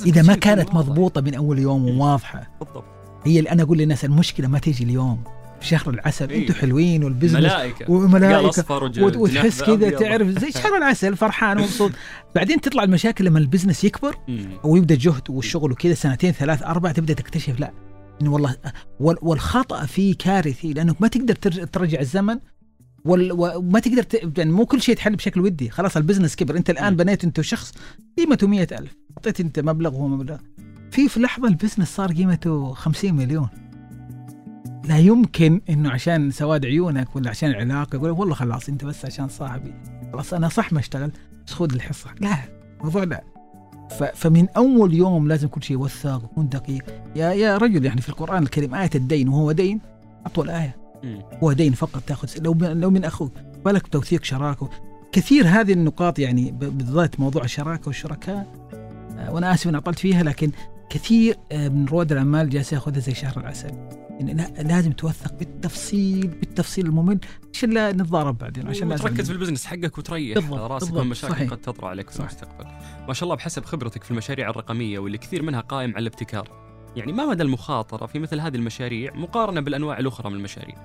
[0.06, 2.50] إذا ما كانت مضبوطة من أول يوم وواضحة.
[2.60, 2.84] بالضبط.
[3.26, 5.24] هي اللي أنا أقول للناس المشكلة ما تيجي اليوم.
[5.65, 6.30] شهر العسل.
[6.30, 7.91] إيه؟ أنتم حلوين وال business ملائكة.
[7.91, 8.63] وملائكة.
[8.99, 11.91] وتحس كذا تعرف زي شهر العسل فرحان ومبسوط.
[12.36, 14.15] بعدين تطلع المشاكل لما ال business يكبر
[14.63, 17.60] ويبدا الجهد والشغل وكذا سنتين ثلاث أربع تبدأ تكتشف.
[17.60, 17.71] لا
[18.21, 18.56] إنه والله
[18.99, 22.39] والخطأ فيه كارثي لأنك ما تقدر ترجع الزمن
[23.06, 24.38] وما تقدر ت...
[24.38, 25.69] يعني مو كل شيء يتحل بشكل ودي.
[25.69, 26.58] خلاص ال business كبر.
[26.58, 27.73] أنت الآن بنيت أنت شخص
[28.17, 28.97] قيمته مئة ألف.
[29.17, 30.38] أعطيت أنت مبلغ وهو مبلغ.
[30.91, 33.62] في في لحظة البزنس صار قيمته 50 مليون.
[34.84, 39.28] لا يمكن إنه عشان سواد عيونك ولا عشان العلاقة يقول والله خلاص أنت بس عشان
[39.28, 39.74] صاحبي.
[40.13, 41.12] خلاص أنا صح ما اشتغل
[41.48, 42.10] بس خذ الحصة.
[42.19, 42.38] لا
[42.80, 43.24] الموضوع لا.
[44.13, 46.86] فمن أول يوم لازم كل شيء يوثق ويكون دقيق.
[47.15, 49.82] يا يا رجل يعني في القرآن الكريم آية الدين وهو دين
[50.26, 50.76] أطول آية.
[51.43, 52.28] هو دين فقط تأخذ.
[52.41, 53.34] لو لو من أخوك
[53.65, 54.69] بالك توثيق شراكة.
[55.12, 58.48] كثير هذه النقاط يعني بالذات موضوع الشراكة والشركاء
[59.17, 60.52] آه، وأنا آسف إني أطلت فيها لكن
[60.89, 63.72] كثير آه، من رواد الأعمال جالس ياخذها زي شهر العسل.
[64.60, 67.20] لازم توثق بالتفصيل بالتفصيل الممل
[67.54, 71.10] عشان لا نتضارب بعدين عشان لا تركز في البزنس حقك وتريح بالضبط راسك بالضبط من
[71.10, 72.66] مشاكل قد تطرأ عليك في المستقبل.
[73.08, 76.64] ما شاء الله بحسب خبرتك في المشاريع الرقمية واللي كثير منها قائم على الابتكار.
[76.96, 80.76] يعني ما مدى المخاطرة في مثل هذه المشاريع مقارنة بالأنواع الأخرى من المشاريع؟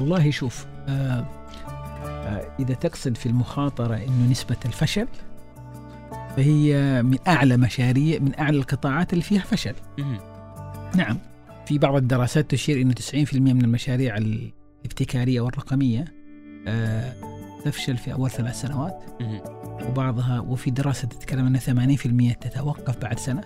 [0.00, 1.26] والله شوف آه
[2.06, 5.08] آه إذا تقصد في المخاطرة إنه نسبة الفشل
[6.36, 9.74] فهي من أعلى مشاريع من أعلى القطاعات اللي فيها فشل.
[10.96, 11.18] نعم
[11.66, 16.04] في بعض الدراسات تشير انه 90% من المشاريع الابتكارية والرقمية
[16.68, 17.12] آه
[17.64, 19.00] تفشل في أول ثلاث سنوات.
[19.88, 21.58] وبعضها وفي دراسة تتكلم أن
[22.34, 23.40] 80% تتوقف بعد سنة.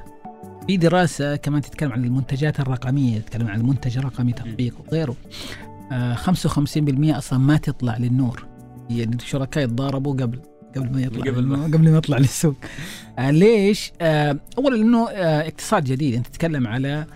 [0.66, 5.16] في دراسة كمان تتكلم عن المنتجات الرقمية تتكلم عن المنتج الرقمي تطبيق وغيره.
[5.92, 8.46] آه 55% أصلا ما تطلع للنور.
[8.90, 10.40] يعني الشركاء يتضاربوا قبل
[10.76, 12.56] قبل ما يطلع قبل ما, قبل ما يطلع للسوق.
[13.18, 16.14] آه ليش؟ آه اولا لأنه آه اقتصاد جديد.
[16.14, 17.06] انت تتكلم على آه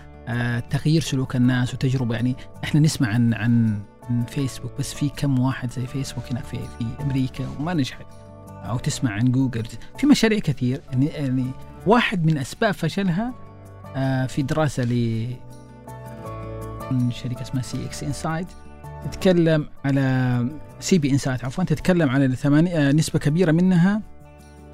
[0.69, 2.15] تغيير سلوك الناس وتجربة.
[2.15, 3.79] يعني إحنا نسمع عن عن
[4.27, 8.05] فيسبوك بس في كم واحد زي فيسبوك هنا في في أمريكا وما نجحت.
[8.49, 9.63] أو تسمع عن جوجل.
[9.97, 10.81] في مشاريع كثير.
[10.91, 11.45] يعني, يعني
[11.87, 13.33] واحد من أسباب فشلها
[13.95, 15.27] آه في دراسة ل
[17.09, 18.47] شركة اسمها CX Insights.
[19.11, 20.47] تتكلم على
[20.79, 24.01] CB Insights عفوا تتكلم على آه، نسبة كبيرة منها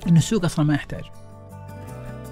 [0.07, 1.03] انه السوق أصلا ما يحتاج.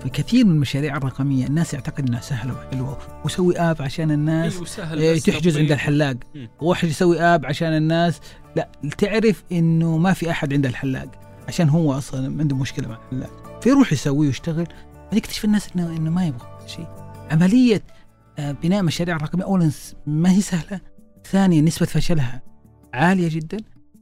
[0.04, 1.48] في كثير من المشاريع الرقمية.
[1.48, 2.98] الناس يعتقد إنها سهلة وحلوة.
[3.26, 6.16] وسوي app عشان الناس أيوة تحجز عند الحلاق.
[6.62, 8.20] وواحد يسوي app عشان الناس.
[8.56, 11.12] لا تعرف إنه ما في أحد عند الحلاق
[11.48, 13.60] عشان هو أصلا عنده مشكلة مع الحلاق.
[13.62, 14.68] فيروح يسوي ويشتغل
[15.14, 16.88] يكتشف الناس إنه إنه ما يبغى شيء
[17.32, 17.84] عملية
[18.40, 19.72] آه، بناء مشاريع رقمية اولا
[20.08, 20.82] ما هي سهلة.
[21.32, 22.42] ثانيا نسبة فشلها
[22.94, 23.58] عالية جدا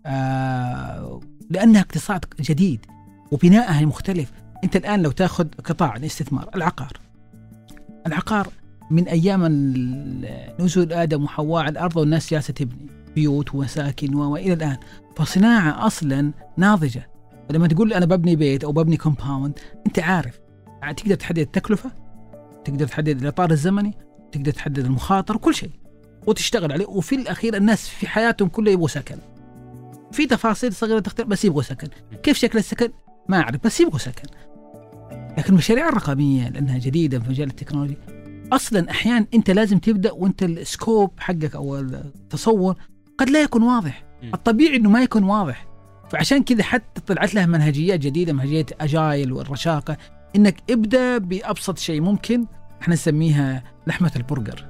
[0.06, 2.86] آه لأنها اقتصاد جديد
[3.32, 4.32] وبنائها مختلف.
[4.64, 6.92] انت الآن لو تاخذ قطاع الاستثمار العقار.
[8.08, 8.48] العقار
[8.92, 9.46] من أيام
[10.60, 14.78] نزول آدم وحواء على الأرض والناس جالسة تبني بيوت ومساكن وإلى الآن.
[15.16, 17.10] فصناعة أصلا ناضجة.
[17.52, 20.40] لما تقول أنا ببني بيت أو ببني compound أنت عارف.
[20.98, 21.92] تقدر تحدد التكلفة
[22.66, 23.94] تقدر تحدد الإطار الزمني
[24.32, 25.72] تقدر تحدد المخاطر كل شيء.
[26.28, 26.86] وتشتغل عليه.
[26.86, 29.18] وفي الأخير الناس في حياتهم كلها يبغوا سكن.
[30.12, 31.88] في تفاصيل صغيرة تختلف بس يبغوا سكن.
[32.24, 32.90] كيف شكل السكن؟
[33.30, 34.28] ما أعرف بس يبغوا سكن.
[35.38, 37.98] لكن المشاريع الرقمية لأنها جديدة في مجال التكنولوجيا
[38.52, 42.76] أصلا أحيانا أنت لازم تبدأ وأنت ال scope حقك أو التصور
[43.18, 44.04] قد لا يكون واضح.
[44.34, 45.68] الطبيعي إنه ما يكون واضح.
[46.10, 49.98] فعشان كذا حتى طلعت لها منهجيات جديدة منهجية agile والرشاقة
[50.36, 52.46] إنك ابدأ بأبسط شيء ممكن.
[52.82, 54.66] إحنا نسميها لحمة البرجر.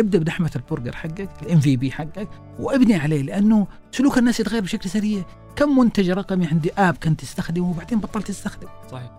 [0.00, 5.24] ابدأ بلحمة البرجر حقك ال MVP حقك وابني عليه لأنه سلوك الناس يتغير بشكل سريع.
[5.56, 8.70] كم منتج رقمي عندي app كنت تستخدمه وبعدين بطلت تستخدمه.
[8.90, 9.10] صحيح.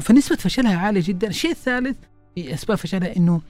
[0.00, 1.28] فنسبة فشلها عالية جدا.
[1.28, 1.96] الشيء الثالث
[2.34, 3.40] في أسباب فشلها إنه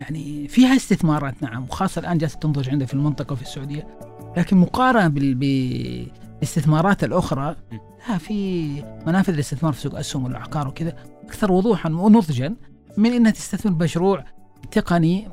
[0.00, 3.98] يعني فيها استثمارات نعم وخاصة الآن جالسة تنضج عندنا في المنطقة وفي السعودية.
[4.36, 7.56] لكن مقارنة بال بالاستثمارات الأخرى.
[8.08, 8.68] لا في
[9.06, 12.56] منافذ الاستثمار في سوق الأسهم والعقار وكذا أكثر وضوحا ونضجا
[12.96, 14.24] من إنها تستثمر بمشروع
[14.70, 15.28] تقني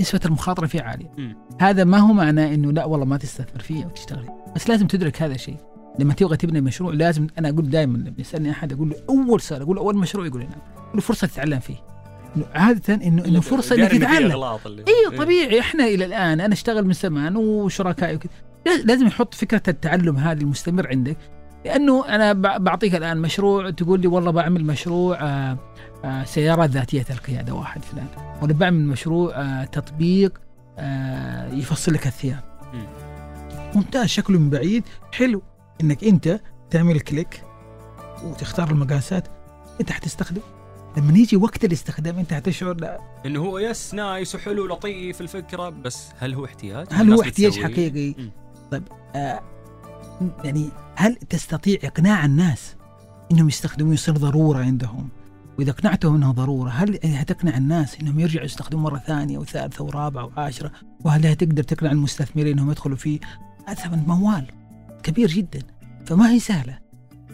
[0.00, 1.10] نسبة المخاطرة فيه عالية.
[1.18, 1.32] م.
[1.60, 4.52] هذا ما هو معناه إنه لا والله ما تستثمر فيه أو تشتغل فيه.
[4.56, 5.56] بس لازم تدرك هذا الشيء.
[5.98, 9.62] لما تبغى تبني مشروع لازم أنا أقول دائما لما يسألني أحد أقول له أول سؤال
[9.62, 10.50] أقول له أول مشروع يقول نعم.
[10.76, 11.74] أقول له فرصة تتعلم فيه.
[12.54, 14.30] عادة إنه إنه فرصة إنك تتعلم.
[14.88, 18.30] أيوه طبيعي إحنا إلى الآن أنا أشتغل من زمان وشركائي وكذا
[18.66, 21.16] لاز- لازم يحط فكرة التعلم هذه المستمر عندك
[21.64, 25.58] لأنه أنا بعطيك الآن مشروع تقول لي والله بعمل مشروع آه،
[26.24, 28.06] سيارات ذاتية القياده واحد فلان
[28.42, 30.40] ولا بعمل مشروع آه، تطبيق
[30.78, 32.40] آه، يفصل لك الثياب
[32.72, 32.86] مم.
[33.74, 35.42] ممتاز شكله من بعيد حلو
[35.80, 37.42] إنك أنت تعمل click
[38.24, 39.28] وتختار المقاسات
[39.80, 40.40] أنت حتستخدم
[40.96, 46.08] لما يجي وقت الاستخدام أنت حتشعر لا إنه هو yes nice وحلو لطيف الفكرة بس
[46.18, 48.30] هل هو احتياج؟ هل هو احتياج بتسويه؟ حقيقي؟ مم.
[48.70, 48.82] طيب
[49.14, 49.40] آه
[50.44, 52.76] يعني هل تستطيع إقناع الناس
[53.32, 55.08] إنهم يستخدموه يصير ضرورة عندهم؟
[55.58, 60.72] وإذا اقنعتهم انه ضرورة هل هتقنع الناس إنهم يرجعوا يستخدموه مرة ثانية وثالثة ورابعة وعاشرة؟
[61.04, 63.20] وهل هتقدر تقنع المستثمرين إنهم يدخلوا فيه؟
[63.66, 64.46] هذا موال
[65.02, 65.58] كبير جدا
[66.06, 66.78] فما هي سهلة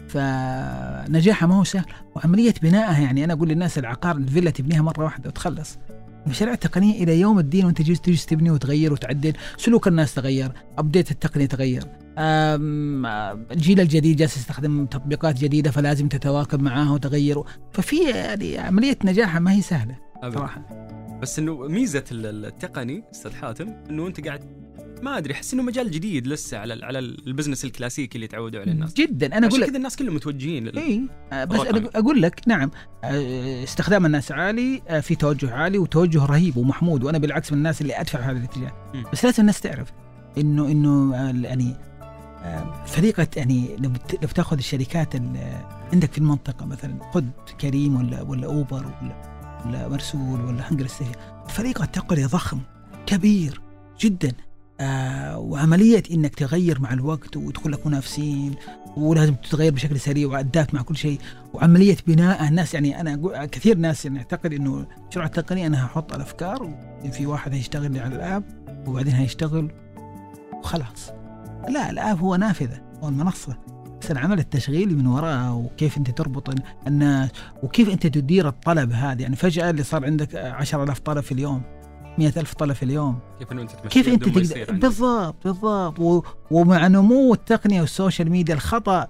[0.07, 1.85] فنجاحها ما هو سهل
[2.15, 5.77] وعملية بنائها يعني أنا أقول للناس العقار الفيلا تبنيها مرة واحدة وتخلص
[6.25, 11.11] المشاريع التقنية إلى يوم الدين وأنت تجلس تجلس تبني وتغير وتعدل سلوك الناس تغير ابديت
[11.11, 11.83] التقنية تغير
[12.17, 19.51] الجيل الجديد جالس يستخدم تطبيقات جديدة فلازم تتواكب معاها وتغير ففي يعني عملية نجاحها ما
[19.51, 20.37] هي سهلة أبداً.
[20.37, 20.85] صراحة
[21.21, 24.65] بس إنه ميزة ال- التقني أستاذ حاتم إنه أنت قاعد
[25.03, 28.93] ما أدري أحس إنه مجال جديد لسه على على البزنس الكلاسيكي اللي تعودوا عليه الناس
[28.93, 30.77] جدا أنا أقول لك كذا الناس كلهم متوجهين لل...
[30.79, 31.01] إي
[31.33, 31.59] آه، بس.
[31.59, 32.71] أنا أقول لك نعم
[33.03, 37.81] آه، استخدام الناس عالي آه، في توجه عالي وتوجه رهيب ومحمود وأنا بالعكس من الناس
[37.81, 38.71] اللي أدفع في هذا الاتجاه.
[39.13, 39.91] بس لازم الناس تعرف
[40.37, 41.15] انه إنه
[41.47, 41.75] يعني
[42.85, 45.61] فريقة يعني لو بت- لو بتاخذ الشركات ال-
[45.93, 47.23] عندك في المنطقة مثلا خذ
[47.61, 49.15] كريم ولا ولا أوبر ولا
[49.65, 50.87] ولا مرسول ولا هنجر
[51.47, 52.59] فريق التقني ضخم
[53.05, 53.61] كبير
[53.99, 54.31] جدا.
[54.79, 58.55] آه وعملية إنك تغير مع الوقت ويدخل لك منافسين
[58.97, 61.19] ولازم تتغير بشكل سريع وادات مع كل شيء.
[61.53, 66.73] وعملية بناء الناس يعني أنا كثير ناس يعني يعتقد إنه المشروع التقني أنا هحط الأفكار
[67.11, 68.43] في واحد هيشتغل على الآب
[68.87, 69.71] وبعدين هيشتغل
[70.53, 71.11] وخلاص.
[71.69, 72.81] لا ال app هو نافذة.
[73.03, 73.57] هو المنصة.
[74.01, 76.55] بس العمل التشغيلي من وراها وكيف أنت تربط
[76.87, 77.29] الناس
[77.63, 79.21] وكيف أنت تدير الطلب هذا.
[79.21, 81.61] يعني فجأة اللي صار عندك 10000 طلب في اليوم
[82.17, 83.19] 100000 طلب في اليوم.
[83.39, 84.73] كيف أنت تمشي كيف أنت تقدر.
[84.73, 85.99] بالضبط بالضبط.
[85.99, 86.23] و...
[86.51, 89.07] ومع نمو التقنية وال social media الخطأ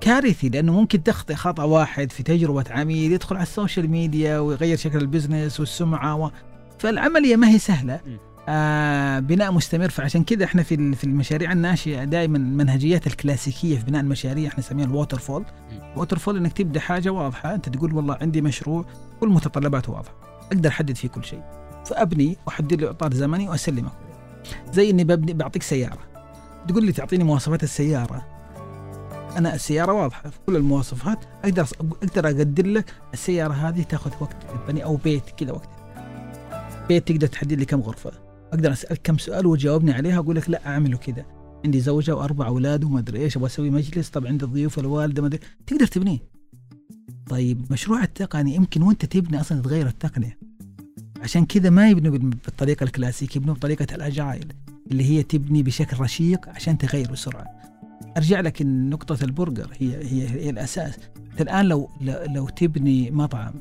[0.00, 4.76] كارثي لأنه ممكن تخطئ خطأ واحد في تجربة عميل يدخل على ال social media ويغير
[4.76, 6.30] شكل ال business والسمعة و...
[6.78, 8.00] فالعملية ما هي سهلة.
[8.06, 8.31] م.
[8.48, 9.88] آه بناء مستمر.
[9.88, 14.86] فعشان كذا إحنا في في المشاريع الناشئة دائما المنهجيات الكلاسيكية في بناء المشاريع إحنا نسميها
[14.86, 15.44] ال waterfall
[15.96, 17.54] waterfall إنك تبدأ حاجة واضحة.
[17.54, 18.84] أنت تقول والله عندي مشروع
[19.20, 20.14] والمتطلبات واضحة.
[20.52, 21.42] أقدر أحدد فيه كل شيء.
[21.86, 23.90] فأبني وأحدد له إطار زمني وأسلمه.
[24.72, 25.98] زي إني ببني بعطيك سيارة.
[26.68, 28.26] تقول لي تعطيني مواصفات السيارة.
[29.36, 30.30] أنا السيارة واضحة.
[30.30, 31.66] في كل المواصفات أقدر
[32.02, 35.68] أقدر أقدر لك السيارة هذه تاخذ وقت البني أو بيت كذا وقت.
[36.88, 38.12] بيت تقدر تحدد لي كم غرفة.
[38.52, 41.24] أقدر اسالك كم سؤال وتجاوبني عليها أقول لك لا اعمله كذا.
[41.64, 45.28] عندي زوجة وأربع أولاد وما أدري إيش أبغى أسوي مجلس طب عندي ضيوف الوالده ما
[45.28, 45.40] أدري.
[45.66, 46.18] تقدر تبنيه.
[47.30, 50.38] طيب مشروع التقني يمكن وأنت تبني أصلا تغير التقنية.
[51.22, 54.52] عشان كذا ما يبنوا بال- بالطريقة الكلاسيكيه يبنوا بطريقة الأجايل
[54.90, 57.46] اللي هي تبني بشكل رشيق عشان تغير بسرعة.
[58.16, 60.94] أرجع لك نقطة البرجر هي هي, هي الأساس.
[61.40, 61.90] الآن لو
[62.28, 63.54] لو تبني مطعم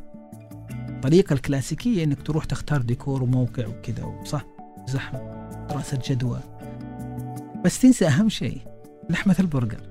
[0.89, 4.45] الطريقة الكلاسيكية إنك تروح تختار ديكور وموقع وكذا صح؟
[4.87, 5.19] زحمة
[5.69, 6.39] دراسه جدوى
[7.65, 8.61] بس تنسى أهم شيء
[9.09, 9.81] لحمة البرجر.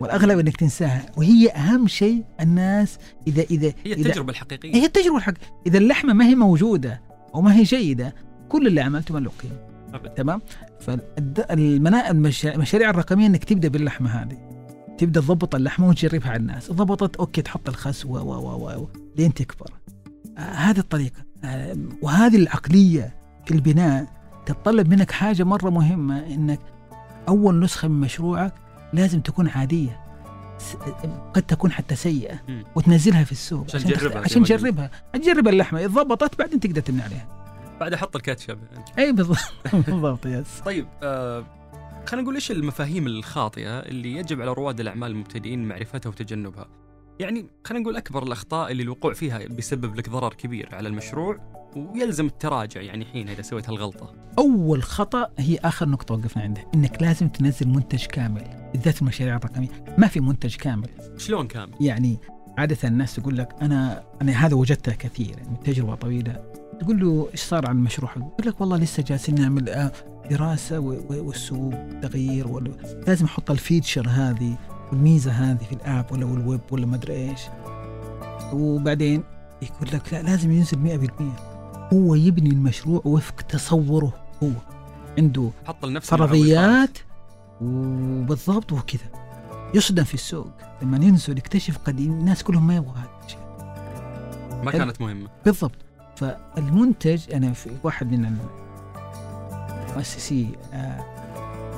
[0.00, 4.74] والأغلب إنك تنساها وهي أهم شيء الناس إذا إذا هي التجربة الحقيقية.
[4.74, 5.34] هي التجربة الحق
[5.66, 7.02] إذا اللحمة ما هي موجودة
[7.34, 8.14] أو ما هي جيدة
[8.48, 9.56] كل اللي عملته ما له قيمه.
[10.14, 10.42] تمام؟
[10.80, 14.38] فالمشاريع الرقمية إنك تبدأ باللحمة هذه.
[14.98, 16.72] تبدأ تضبط اللحمة وتجربها على الناس.
[16.72, 19.70] ضبطت أوكي تحط الخس و و و و لين تكبر.
[20.38, 21.24] آه هذه الطريقة.
[21.44, 23.16] آه وهذه العقلية
[23.46, 24.15] في البناء
[24.46, 26.60] تتطلب منك حاجة مرة مهمة إنك
[27.28, 28.52] أول نسخة من مشروعك
[28.92, 30.00] لازم تكون عادية
[30.58, 30.76] س-
[31.34, 32.64] قد تكون حتى سيئة مم.
[32.74, 34.42] وتنزلها في السوق عشان تجربها عشان.
[34.44, 34.90] تجربها.
[35.12, 37.26] تجرب اللحمة إذا ضبطت بعدين تقدر تبني عليها.
[37.80, 38.58] بعد أحط الكاتشب.
[38.98, 39.38] اي بالضبط.
[39.88, 41.44] بالضبط يس طيب آه
[42.06, 46.66] خلينا نقول إيش المفاهيم الخاطئة اللي يجب على رواد الأعمال المبتدئين معرفتها وتجنبها؟
[47.20, 51.38] يعني خلينا نقول أكبر الأخطاء اللي الوقوع فيها بيسبب لك ضرر كبير على المشروع
[51.76, 54.14] ويلزم التراجع يعني حين إذا سويت هالغلطة.
[54.38, 59.68] أول خطأ هي آخر نقطة وقفنا عندها إنك لازم تنزل منتج كامل بالذات المشاريع الرقميه
[59.98, 60.88] ما في منتج كامل.
[61.18, 62.18] شلون كامل؟ يعني
[62.58, 66.42] عادة الناس تقول لك أنا أنا هذا وجدته كثير يعني من تجربة طويلة.
[66.80, 69.92] تقول له إيش صار على المشروع؟ يقول لك والله لسه جالسين نعمل آه،
[70.30, 72.60] دراسة والسوق تغيير
[73.06, 74.56] لازم أحط ال feature هذه
[74.90, 77.40] والميزه هذه في ال app ولا الويب ولا ما أدري إيش.
[78.52, 79.22] وبعدين
[79.62, 81.55] يقول لك لا لازم ينزل 100%
[81.92, 84.12] هو يبني المشروع وفق تصوره
[84.42, 84.50] هو.
[85.18, 86.98] عنده حط لنفسه فرضيات
[87.60, 89.10] وبالضبط وكذا.
[89.74, 90.50] يصدم في السوق.
[90.82, 93.40] لما ينزل يكتشف قد الناس كلهم ما يبغوا هذا الشيء.
[94.64, 95.28] ما كانت مهمة.
[95.44, 95.76] بالضبط.
[96.16, 98.36] فالمنتج أنا في واحد من
[99.96, 100.48] مؤسسي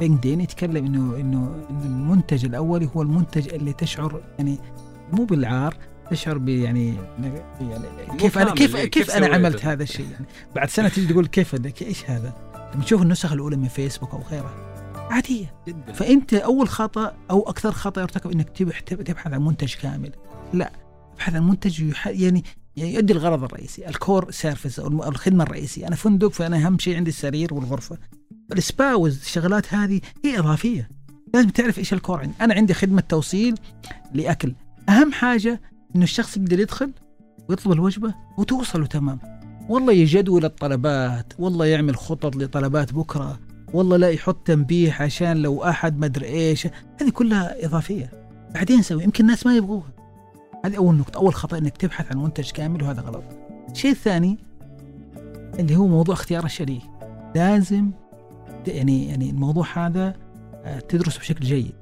[0.00, 4.58] لينكدين يتكلم انه إنه إنه المنتج الأولي هو المنتج اللي تشعر يعني
[5.12, 5.76] مو بالعار
[6.10, 6.96] تشعر ب يعني
[7.60, 11.26] يعني كيف أنا كيف كيف, كيف أنا عملت هذا الشيء يعني؟ بعد سنة تيجي تقول
[11.26, 12.32] كيف إيش هذا؟
[12.74, 14.68] لما تشوف النسخ الأولى من فيسبوك أو غيرها
[15.10, 15.54] عادية.
[15.68, 15.92] جدا.
[15.92, 18.48] فأنت أول خطأ أو أكثر خطأ يرتكب إنك
[18.86, 20.12] تبحث عن منتج كامل.
[20.52, 20.72] لا
[21.14, 22.44] ابحث عن منتج يعني
[22.76, 25.86] يؤدي الغرض الرئيسي ال core service أو الخدمة الرئيسية.
[25.86, 27.98] أنا فندق فأنا أهم شيء عندي السرير والغرفة.
[28.52, 30.90] السبا والشغلات هذه هي إضافية.
[31.34, 32.34] لازم تعرف إيش ال core عندي.
[32.40, 33.54] أنا عندي خدمة توصيل
[34.14, 34.54] لأكل.
[34.88, 35.60] أهم حاجة
[35.96, 36.92] انه الشخص يقدر يدخل
[37.48, 39.18] ويطلب الوجبة وتوصله تمام.
[39.68, 43.38] والله يجدول الطلبات والله يعمل خطط لطلبات بكرة
[43.72, 46.66] والله لا يحط تنبيه عشان لو أحد ما أدري إيش.
[47.00, 48.10] هذه كلها إضافية.
[48.54, 49.92] بعدين نسوي يمكن الناس ما يبغوها.
[50.64, 53.24] هذه أول نقطة أول خطأ إنك تبحث عن منتج كامل وهذا غلط.
[53.70, 54.38] الشيء الثاني
[55.58, 56.82] اللي هو موضوع اختيار الشريك.
[57.34, 57.90] لازم
[58.66, 60.14] يعني يعني الموضوع هذا
[60.64, 61.74] آه، تدرس بشكل جيد.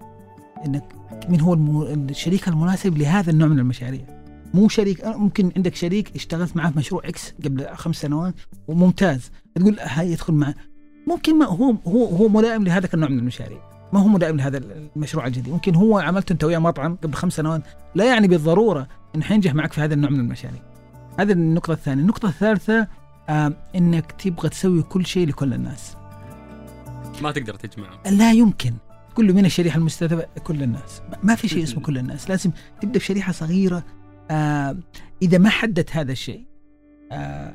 [0.66, 0.84] إنك
[1.28, 1.54] من هو
[1.92, 4.00] الشريك المناسب لهذا النوع من المشاريع.
[4.54, 8.34] مو شريك آه، ممكن عندك شريك اشتغلت معاه في مشروع إكس قبل خمس سنوات
[8.68, 9.30] وممتاز.
[9.54, 10.54] تقول هاي يدخل معه.
[11.06, 13.58] ممكن ما هو هو هو ملائم لهذا النوع من المشاريع.
[13.92, 14.60] ما هو ملائم لهذا
[14.96, 15.52] المشروع الجديد.
[15.52, 17.62] ممكن هو عملت أنت وياه مطعم قبل خمس سنوات.
[17.94, 20.62] لا يعني بالضرورة انه حينجح معك في هذا النوع من المشاريع.
[21.18, 22.02] هذه النقطة الثانية.
[22.02, 22.86] النقطة الثالثة
[23.28, 25.96] آه إنك تبغى تسوي كل شيء لكل الناس.
[27.22, 28.74] ما تقدر تجمع لا يمكن.
[29.16, 31.02] كل من الشريحة المستهدفة كل الناس.
[31.22, 32.30] ما في شيء اسمه كل الناس.
[32.30, 32.50] لازم
[32.80, 33.84] تبدأ بشريحة صغيرة.
[34.30, 34.76] آه
[35.22, 36.46] إذا ما حددت هذا الشيء
[37.12, 37.54] آه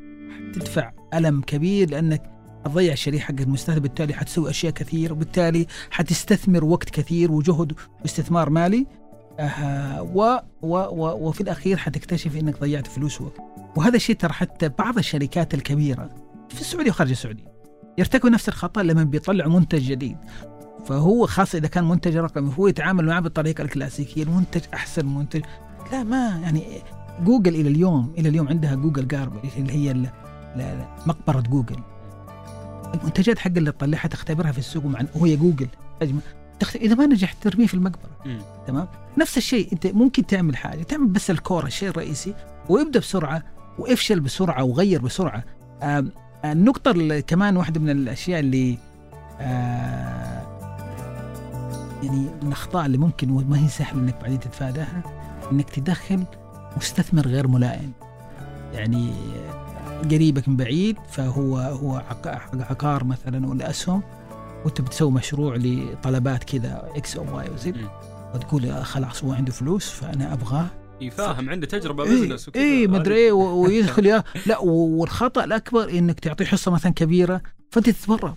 [0.54, 2.32] تدفع ألم كبير لأنك
[2.66, 8.88] تضيع الشريحة حق المستهدف بالتالي حتسوي أشياء كثير وبالتالي حتستثمر وقت كثير وجهد واستثمار مالي.
[9.40, 13.42] آه و و و وفي الأخير حتكتشف إنك ضيعت فلوس ووقت
[13.76, 16.10] وهذا الشيء ترى حتى بعض الشركات الكبيرة
[16.50, 17.52] في السعودية وخارج السعودية
[17.98, 20.18] يرتكبوا نفس الخطأ لما بيطلعوا منتج جديد.
[20.86, 25.42] فهو خاصة إذا كان منتج رقمي هو يتعامل معه بالطريقة الكلاسيكية المنتج أحسن منتج.
[25.92, 26.64] لا ما يعني
[27.24, 30.12] جوجل إلى اليوم إلى اليوم عندها Google graveyard اللي هي
[31.06, 31.80] مقبرة جوجل
[32.94, 35.68] المنتجات حق اللي تطلعها تختبرها في السوق مع وهي جوجل.
[36.76, 38.12] إذا ما نجحت ترميه في المقبرة.
[38.26, 38.38] م.
[38.68, 42.34] تمام؟ نفس الشيء أنت ممكن تعمل حاجة تعمل بس ال core الشيء الرئيسي
[42.70, 43.44] ويبدأ بسرعة
[43.80, 45.44] وافشل بسرعة وغير بسرعة.
[46.46, 48.78] النقطة اللي كمان واحدة من الأشياء اللي
[49.40, 50.41] آه
[52.04, 55.04] يعني من الأخطاء اللي ممكن وما هي سهل إنك بعدين تتفاداها
[55.52, 56.24] إنك تدخل
[56.78, 57.92] مستثمر غير ملائم.
[58.74, 59.14] يعني
[60.12, 62.04] قريبك من بعيد فهو هو
[62.60, 64.04] عقار مثلا ولا أسهم
[64.66, 67.78] وأنت بتسوي مشروع لطلبات كذا إكس أو واي وزد
[68.36, 70.68] وتقول خلاص هو عنده فلوس فأنا أبغاه.
[71.02, 72.64] إي فاهم عنده تجربة business وكذا.
[72.64, 77.42] إي مدري إيه ويدخل يا لا والخطأ الأكبر إنك تعطيه حصة مثلا كبيرة
[77.72, 78.36] فأنت تتبرع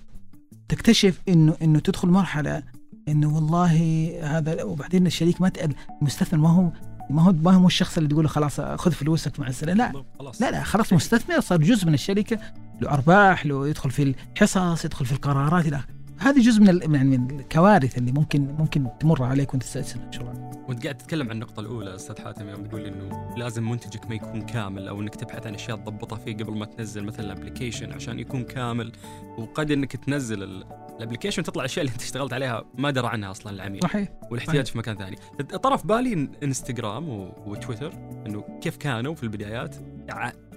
[0.69, 2.63] تكتشف إنه إنه تدخل مرحلة
[3.09, 6.71] انه والله هذا وبعدين الشريك ما تقل المستثمر ما هو
[7.11, 9.93] ما هو ما هو الشخص اللي تقول له خلاص خذ فلوسك مع السلامة.
[9.93, 10.05] لا
[10.41, 12.39] لا لا خلاص مستثمر صار جزء من الشركة
[12.81, 15.81] له أرباح له يدخل في الحصص يدخل في القرارات إلى
[16.25, 20.51] هذه جزء من يعني من الكوارث اللي ممكن ممكن تمر عليك وانت المشروع.
[20.69, 24.43] وانت قاعد تتكلم عن النقطة الأولى أستاذ حاتم يوم تقول إنه لازم منتجك ما يكون
[24.43, 28.45] كامل أو إنك تبحث عن أشياء تضبطها فيه قبل ما تنزل مثلا الأبلكيشن عشان يكون
[28.45, 28.93] كامل.
[29.39, 33.53] وقد إنك تنزل ال application تطلع الأشياء اللي أنت اشتغلت عليها ما درى عنها أصلا
[33.53, 33.83] العميل.
[33.83, 34.73] صحيح والاحتياج صحيح.
[34.73, 35.17] في مكان ثاني.
[35.63, 37.09] طرا في بالي إنستغرام
[37.47, 37.93] وتويتر
[38.27, 39.77] إنه كيف كانوا في البدايات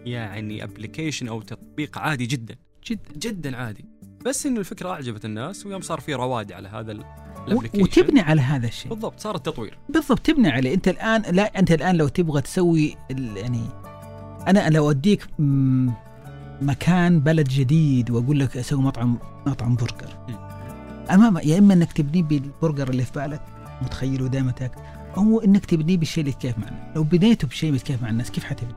[0.05, 2.55] يعني application أو تطبيق عادي جدا.
[2.88, 3.13] جدا.
[3.18, 3.97] جدا عادي.
[4.28, 7.00] بس إنه الفكرة أعجبت الناس ويوم صار في رواد على هذا
[7.76, 8.90] وتبني على هذا الشيء.
[8.90, 9.78] بالضبط صار التطوير.
[9.90, 10.74] بالضبط تبني عليه.
[10.74, 12.96] أنت الآن لا أنت الآن لو تبغى تسوي
[13.36, 13.62] يعني
[14.48, 15.28] أنا لو أوديك
[16.62, 20.18] مكان بلد جديد وأقول لك أسوي مطعم مطعم برجر.
[21.12, 23.42] أمام يا إما إنك تبنيه بالبرجر اللي في بالك
[23.82, 24.82] متخيله دائما تاكل
[25.18, 28.44] أو إنك تبنيه بالشيء اللي يتكيف مع الناس لو بنيته بشيء يتكيف مع الناس كيف
[28.44, 28.74] حتبني؟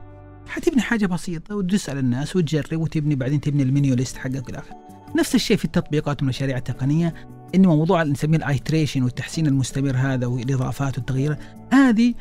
[0.47, 5.35] حتبني حاجة بسيطة وتسال الناس وتجرب وتبني بعدين تبني المنيو ليست حقك والى اخره نفس
[5.35, 7.13] الشيء في التطبيقات والمشاريع التقنية
[7.55, 11.39] انه موضوع اللي نسميه ال iteration والتحسين المستمر هذا والإضافات والتغييرات
[11.73, 12.13] هذه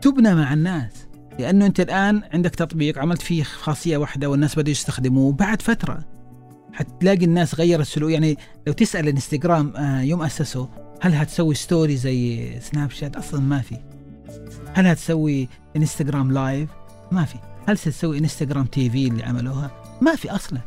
[0.00, 0.92] تبنى مع الناس.
[1.38, 6.04] لأنه أنت الآن عندك تطبيق عملت فيه خاصية واحدة والناس بدأوا يستخدموه بعد فترة.
[6.72, 10.66] حتلاقي الناس غيرت السلوك يعني لو تسأل الانستغرام آه، يوم اسسوا
[11.00, 13.76] هل هتسوي story زي سناب شات أصلا ما في.
[14.74, 16.70] هل هتسوي انستغرام live
[17.12, 17.38] ما في.
[17.68, 19.70] هل ستسوي انستغرام TV اللي عملوها؟
[20.02, 20.60] ما في أصلا.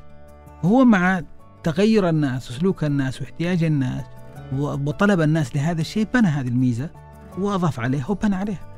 [0.63, 1.21] هو مع
[1.63, 4.05] تغير الناس وسلوك الناس واحتياج الناس
[4.53, 6.89] وطلب الناس لهذا الشيء بنى هذه الميزة
[7.37, 8.75] وأضاف عليها وبنى عليها.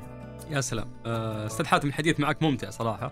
[0.49, 0.87] يا سلام.
[1.05, 3.11] آه، أستاذ حاتم الحديث معك ممتع صراحة.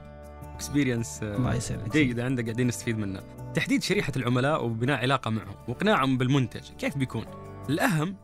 [0.55, 1.91] اكسبيرينس يسلمك.
[1.91, 3.21] جيدة عندك قاعدين نستفيد منها
[3.53, 7.25] تحديد شريحة العملاء وبناء علاقة معهم وإقناعهم بالمنتج كيف بيكون؟
[7.69, 8.15] الأهم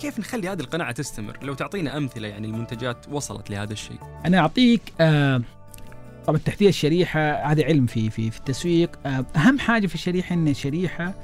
[0.00, 3.98] كيف نخلي هذه القناعة تستمر؟ لو تعطينا أمثلة يعني المنتجات وصلت لهذا الشيء.
[4.26, 5.42] أنا أعطيك آه
[6.30, 8.98] طبعا تحديد الشريحة هذا علم في في في التسويق.
[9.06, 11.14] آه أهم حاجة في الشريحة إن الشريحة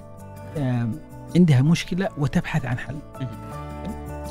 [0.57, 0.91] آه
[1.37, 2.97] عندها مشكلة وتبحث عن حل.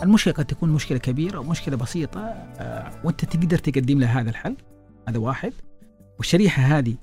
[0.04, 4.56] المشكلة قد تكون مشكلة كبيرة ومشكلة بسيطة آه وأنت تقدر تقدم لها هذا الحل.
[5.10, 5.54] هذا واحد.
[6.18, 6.96] والشريحة هذه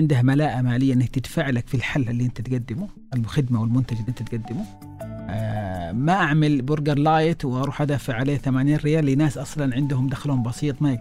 [0.00, 4.22] عندها ملاءة مالية انك تدفع لك في الحل اللي أنت تقدمه الخدمه والمنتج اللي أنت
[4.22, 4.64] تقدمه.
[5.92, 10.98] ما أعمل برجر light وأروح أدفع عليه 80 ريال لناس أصلا عندهم دخلهم بسيط ما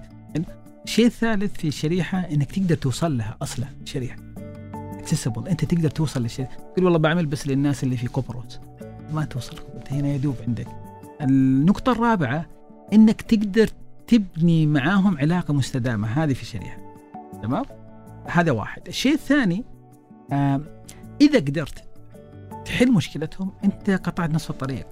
[0.86, 4.18] الشيء الثالث في الشريحه إنك تقدر توصل لها أصلا شريحة.
[5.00, 8.60] اكسسبل أنت تقدر توصل للشريحه تقول والله بعمل بس للناس اللي في قبرص
[9.14, 9.58] ما توصل.
[9.76, 10.68] أنت هنا يدوب عندك.
[11.22, 12.46] النقطة الرابعة
[12.94, 13.70] إنك تقدر
[14.08, 16.08] تبني معاهم علاقة مستدامة.
[16.08, 16.78] هذه في الشريحه
[17.44, 17.66] تمام؟
[18.26, 18.88] هذا واحد.
[18.88, 19.64] الشيء الثاني
[20.32, 20.62] آه
[21.22, 21.84] إذا قدرت
[22.66, 24.88] تحل مشكلتهم أنت قطعت نصف الطريق.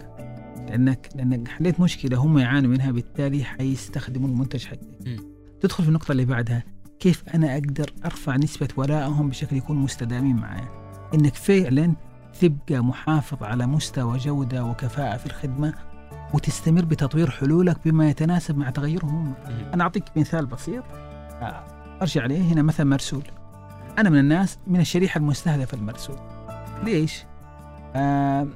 [0.70, 5.27] لأنك لأنك حليت مشكلة هم يعانوا منها بالتالي حيستخدموا المنتج حقك.
[5.62, 6.64] تدخل في النقطة اللي بعدها
[7.00, 10.70] كيف أنا أقدر أرفع نسبة ولائهم بشكل يكون مستدامين معايا؟
[11.14, 11.96] إنك فعلا
[12.42, 15.74] تبقى محافظ على مستوى جودة وكفاءة في الخدمة
[16.34, 19.34] وتستمر بتطوير حلولك بما يتناسب مع تغيرهم هم.
[19.74, 20.84] أنا أعطيك مثال بسيط.
[21.42, 21.64] آه،
[22.02, 23.24] أرجع عليه هنا مثلا مرسول.
[23.98, 26.16] أنا من الناس من الشريحة المستهدفة المرسول
[26.84, 27.26] ليش؟
[27.96, 28.48] آه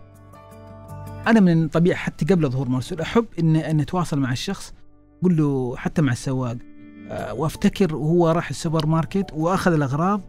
[1.27, 4.73] أنا من طبيعة حتى قبل ظهور مرسول أحب ان أن أتواصل مع الشخص
[5.19, 6.57] أقول له حتى مع السواق
[7.31, 10.21] وافتكر وهو راح السوبر ماركت واخذ الاغراض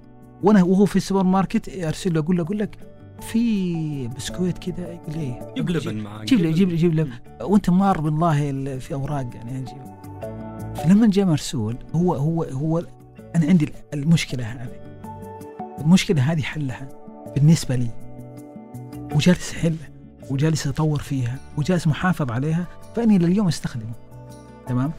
[0.43, 2.76] وأنا وهو في السوبر ماركت ارسل له أقول له أقول لك
[3.20, 7.07] في بسكويت كذا يقول لي إيه؟ جيب لبن معك جيب لي جيب لي جيب لي.
[7.41, 9.83] وانت مار بالله ال- في اوراق يعني نجيب
[10.76, 12.78] فلما جاء مرسول هو هو هو
[13.37, 14.68] أنا عندي المشكلة هذه.
[15.80, 16.89] المشكلة هذه حلها
[17.35, 17.89] بالنسبة لي.
[19.14, 19.89] وجالس احلها
[20.30, 22.66] وجالس أطور فيها وجالس محافظ عليها
[22.97, 23.93] فأني لليوم أستخدمه.
[24.66, 24.93] تمام.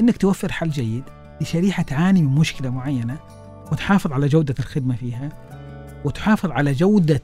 [0.00, 1.02] إنك توفر حل جيد.
[1.40, 3.18] لشريحة تعاني من مشكلة معينة
[3.72, 5.28] وتحافظ على جودة الخدمة فيها
[6.04, 7.22] وتحافظ على جودة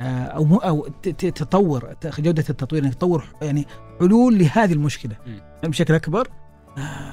[0.00, 3.66] آه، ت- ت- تطور جودة التطوير انك تطور يعني
[4.00, 5.40] حلول لهذه المشكلة مم.
[5.70, 6.28] بشكل أكبر
[6.78, 7.12] آه،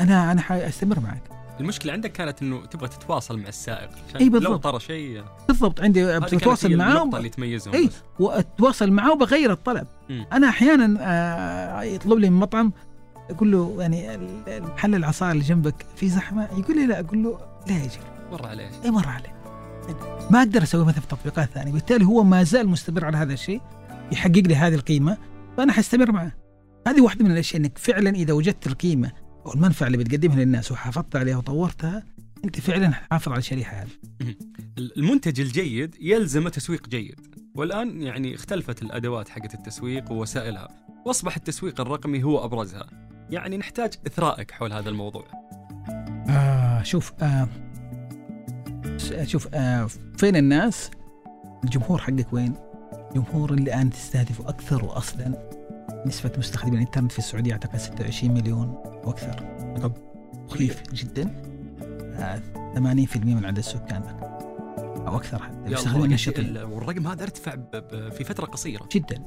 [0.00, 1.22] أنا أنا حاستمر معك
[1.60, 4.62] المشكلة عندك كانت إنه تبغى تتواصل مع السائق عشان إي لو بالضبط.
[4.64, 7.90] طرى شيء بالضبط عندي بتواصل معاه النقطة اللي تميزهم إي.
[8.20, 10.26] وأتواصل معاه وبغير الطلب مم.
[10.32, 12.72] أنا أحيانا آه، يطلب لي من مطعم
[13.30, 14.14] أقول له يعني
[14.56, 17.98] المحل العصائر اللي جنبك في زحمة يقول لي لا أقول له لا يجي
[18.32, 19.38] مر عليه اي مره عليه
[20.30, 23.60] ما أقدر أسوي مثلا في تطبيقات ثانية بالتالي هو ما زال مستمر على هذا الشيء
[24.12, 25.18] يحقق لي هذه القيمة
[25.56, 26.32] فأنا حستمر معه.
[26.86, 29.12] هذه واحدة من الأشياء إنك فعلا إذا وجدت القيمة
[29.46, 32.02] أو المنفعة اللي بتقدمها للناس وحافظت عليها وطورتها
[32.44, 33.88] أنت فعلا حافظ على الشريحه هذه.
[34.78, 37.20] المنتج الجيد يلزم تسويق جيد
[37.54, 40.68] والآن يعني اختلفت الأدوات حقت التسويق ووسائلها.
[41.06, 42.86] وأصبح التسويق الرقمي هو أبرزها.
[43.30, 45.24] يعني نحتاج إثرائك حول هذا الموضوع.
[46.28, 47.48] آه شوف آه
[49.24, 49.86] شوف آه
[50.18, 50.90] فين الناس؟
[51.64, 52.54] الجمهور حقك وين؟
[53.10, 55.48] الجمهور اللي الآن تستهدفه أكثر وأصلا.
[56.06, 58.68] نسبة مستخدمين الإنترنت في السعودية أعتقد 26 مليون
[59.04, 59.44] وأكثر.
[59.78, 59.92] رقم
[60.34, 61.42] مخيف جدا.
[62.18, 62.40] آه
[62.74, 64.02] 80% من عدد السكان
[65.06, 65.72] أو أكثر حتى.
[65.72, 67.56] يستخدمون ال- والرقم هذا ارتفع
[68.10, 68.88] في فترة قصيرة.
[68.92, 69.22] جدا.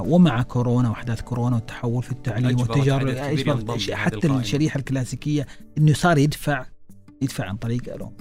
[0.00, 4.26] ومع كورونا وأحداث كورونا والتحول في التعليم والتجارة لهذه حتى.
[4.26, 5.46] الشريحه الكلاسيكية
[5.78, 6.66] إنه صار يدفع
[7.22, 8.12] يدفع عن طريق ألو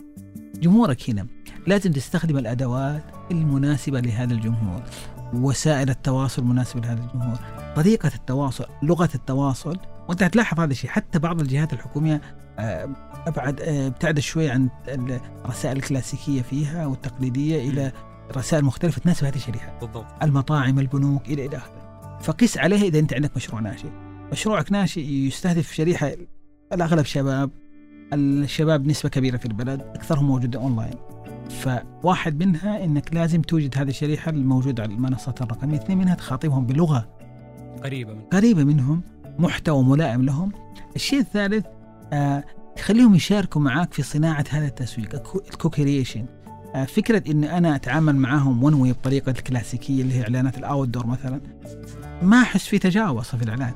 [0.55, 1.27] جمهورك هنا
[1.67, 4.83] لازم تستخدم الأدوات المناسبة لهذا الجمهور
[5.33, 7.37] وسائل التواصل المناسبه لهذا الجمهور.
[7.75, 9.77] طريقة التواصل لغة التواصل
[10.09, 10.89] وأنت هتلاحظ هذا الشيء.
[10.89, 12.21] حتى بعض الجهات الحكومية
[12.59, 12.89] آه،
[13.27, 17.91] أبعد آه، ابتعدت شوي عن الرسائل الكلاسيكية فيها والتقليدية إلى
[18.35, 19.79] رسائل مختلفة تناسب هذه الشريحة.
[19.81, 20.23] بالضبط.
[20.23, 22.17] المطاعم البنوك إلى إلى آخره.
[22.21, 23.87] فقس عليها إذا أنت عندك مشروع ناشئ.
[24.31, 26.11] مشروعك ناشئ يستهدف شريحة
[26.73, 27.49] الأغلب شباب.
[28.13, 30.95] الشباب نسبة كبيرة في البلد أكثرهم موجودة اونلاين
[31.49, 35.77] فواحد منها إنك لازم توجد هذه الشريحة الموجودة على المنصات الرقمية.
[35.77, 37.09] اثنين منها تخاطبهم بلغة.
[37.83, 39.01] قريبة من قريبة منهم
[39.39, 40.51] محتوى ملائم لهم.
[40.95, 41.65] الشيء الثالث
[42.13, 42.43] آه
[42.75, 45.15] تخليهم يشاركوا معاك في صناعة هذا التسويق
[45.49, 46.25] ال co-creation
[46.87, 51.41] فكرة ان أنا أتعامل معاهم one way بطريقه الكلاسيكية اللي هي إعلانات ال outdoor مثلا
[52.21, 53.73] ما أحس في تجاوز في الإعلان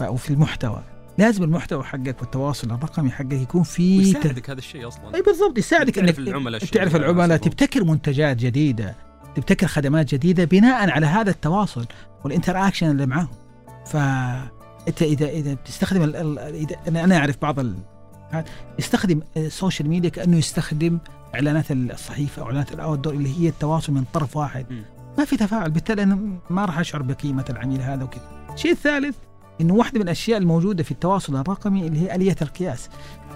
[0.00, 0.82] وفي المحتوى.
[1.18, 5.14] لازم المحتوى حقك والتواصل الرقمي حقك يكون في ت- ويساعدك هذا الشيء أصلا.
[5.14, 7.36] أي بالضبط يساعدك تعرف إنك العملاء تعرف العملاء.
[7.38, 8.94] تبتكر منتجات جديدة
[9.36, 11.86] تبتكر خدمات جديدة بناء على هذا التواصل
[12.24, 13.28] وال interaction اللي معاهم
[13.86, 13.96] ف
[14.88, 16.38] أنت إذا إذا بتستخدم ال- ال-
[16.88, 17.74] إذا أنا أعرف بعض ال...
[19.36, 20.98] ال social media كأنه يستخدم
[21.34, 24.66] إعلانات الصحيفة أو إعلانات ال outdoor اللي هي التواصل من طرف واحد.
[25.18, 26.18] ما في تفاعل بالتالي أنا
[26.50, 28.46] ما راح أشعر بقيمة العميل هذا وكذا.
[28.54, 29.16] الشيء الثالث
[29.60, 32.88] انه واحدة من الأشياء الموجودة في التواصل الرقمي اللي هي آلية القياس.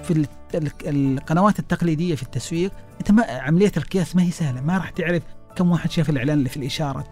[0.03, 4.61] في ال- ال- القنوات التقليدية في التسويق أنت ما عملية القياس ما هي سهلة.
[4.61, 5.23] ما راح تعرف
[5.57, 7.05] كم واحد شاف الإعلان اللي في الإشارة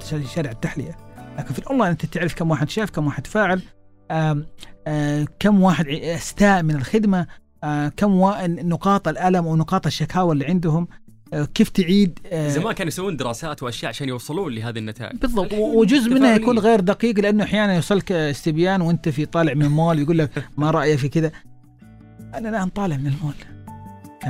[0.00, 0.96] في شارع التحلية.
[1.38, 3.62] لكن في الأونلاين أنت تعرف كم واحد شاف كم واحد فاعل
[4.10, 4.46] آم
[4.88, 7.26] آم كم واحد استاء من الخدمة.
[7.96, 10.88] كم وا- نقاط الألم ونقاط الشكاوى اللي عندهم.
[11.34, 15.16] آم كيف تعيد زمان كانوا يسوون دراسات وأشياء عشان يوصلون لهذه النتائج.
[15.18, 15.52] بالضبط.
[15.52, 16.34] وجزء منها.
[16.36, 20.70] يكون غير دقيق لأنه أحيانا يوصلك استبيان وأنت في طالع من مول يقول لك ما
[20.70, 21.32] رأيك في كذا؟
[22.34, 23.34] أنا الآن طالع من المول.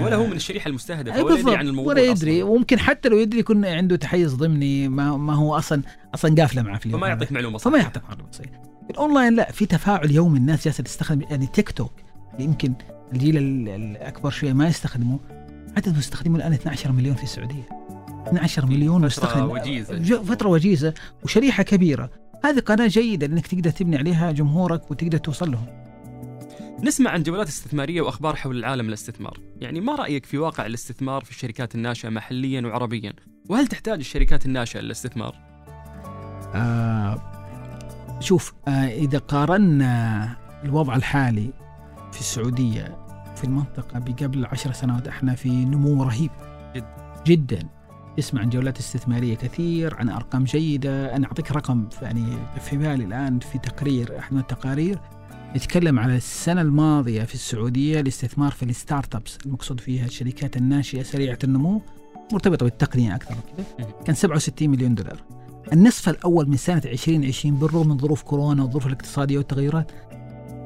[0.01, 2.43] ولا هو من الشريحة المستهدفة اي ولا يدري عن الموضوع ولا يدري.
[2.43, 2.53] أصلاً.
[2.53, 5.83] وممكن حتى لو يدري يكون عنده تحيز ضمني ما, ما هو أصلا
[6.14, 7.01] أصلا قافلة معه في اليوم.
[7.01, 7.09] فما.
[7.09, 7.85] يعطيك معلومة فما صحيحة.
[7.87, 8.62] يعطيك معلومة صحيحة.
[8.91, 11.93] الأونلاين لا في تفاعل يومي الناس جالسة تستخدم يعني تيك توك.
[12.39, 12.72] يمكن
[13.13, 15.19] الجيل ال- الأكبر شوية ما يستخدمه
[15.77, 17.69] عدد مستخدمه الآن 12 مليون في السعودية.
[18.27, 19.95] 12 مليون مستخدم وجيزة.
[19.99, 20.95] ج- فترة وجيزة
[21.25, 22.11] وشريحة كبيرة.
[22.45, 25.67] هذه قناة جيدة لأنك تقدر تبني عليها جمهورك وتقدر توصل لهم.
[26.85, 31.31] نسمع عن جولات استثمارية وأخبار حول العالم الاستثمار يعني ما رأيك في واقع الاستثمار في
[31.31, 33.13] الشركات الناشئة محليا وعربيا؟
[33.49, 35.35] وهل تحتاج الشركات الناشئة للاستثمار؟
[36.55, 37.23] آه
[38.21, 41.51] شوف آه إذا قارنا الوضع الحالي
[42.13, 42.97] في السعودية
[43.37, 46.31] في المنطقة بقبل عشر سنوات إحنا في نمو رهيب.
[46.77, 46.85] جد.
[47.27, 47.69] جدا.
[48.17, 51.17] تسمع عن جولات استثمارية كثير عن أرقام جيدة.
[51.17, 52.25] أنا أعطيك رقم يعني
[52.61, 54.99] في بالي الآن في تقرير أحد من التقارير.
[55.55, 61.39] يتكلم على السنة الماضية في السعودية الاستثمار في الستارت ابس المقصود فيها الشركات الناشئة سريعة
[61.45, 61.83] النمو
[62.33, 65.23] مرتبطة بالتقنية أكثر وكذا كان 67 مليون دولار.
[65.73, 69.93] النصف الأول من سنة 2020 بالرغم من ظروف كورونا والظروف الاقتصادية والتغيرات.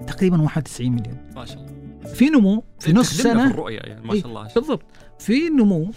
[0.07, 1.17] تقريبا 91 مليون.
[1.37, 2.15] ما شاء الله.
[2.15, 4.49] في نمو في نص سنة في الرؤيه يعني ما إيه، شاء الله.
[4.55, 4.83] بالضبط.
[5.19, 5.91] في نمو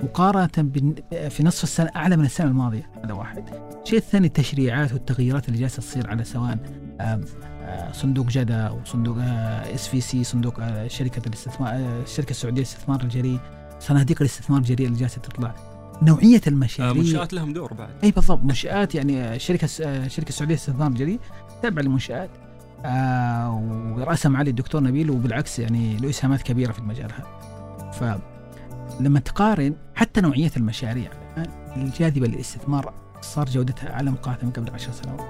[0.00, 0.70] مقارنة
[1.28, 2.90] في نصف السنة أعلى من السنة الماضية.
[3.04, 3.44] هذا واحد.
[3.82, 6.58] الشيء الثاني التشريعات والتغييرات اللي جالسة تصير على سواء
[7.00, 7.20] آه،
[7.92, 9.16] صندوق جدة وصندوق
[9.74, 13.38] SVC صندوق آه، شركة الاستثمار آه، الشركة السعودية للاستثمار الجريء
[13.80, 15.54] صناديق الاستثمار الجريء اللي جالسة تطلع.
[16.02, 17.90] نوعية آه، المشاريع منشآت لهم دور بعد.
[18.04, 18.42] اي بالضبط.
[18.42, 19.66] منشآت يعني شركة
[20.08, 21.20] شركة السعودية للاستثمار الجريء
[21.62, 22.30] تابعة للمنشآت.
[22.86, 23.54] آه
[23.96, 27.26] ورأسها معالي الدكتور نبيل وبالعكس يعني له إسهامات كبيرة في المجال هذا.
[27.92, 34.92] فلما تقارن حتى نوعية المشاريع الان الجاذبة للاستثمار صار جودتها أعلى مقارنه من قبل عشر
[34.92, 35.20] سنوات.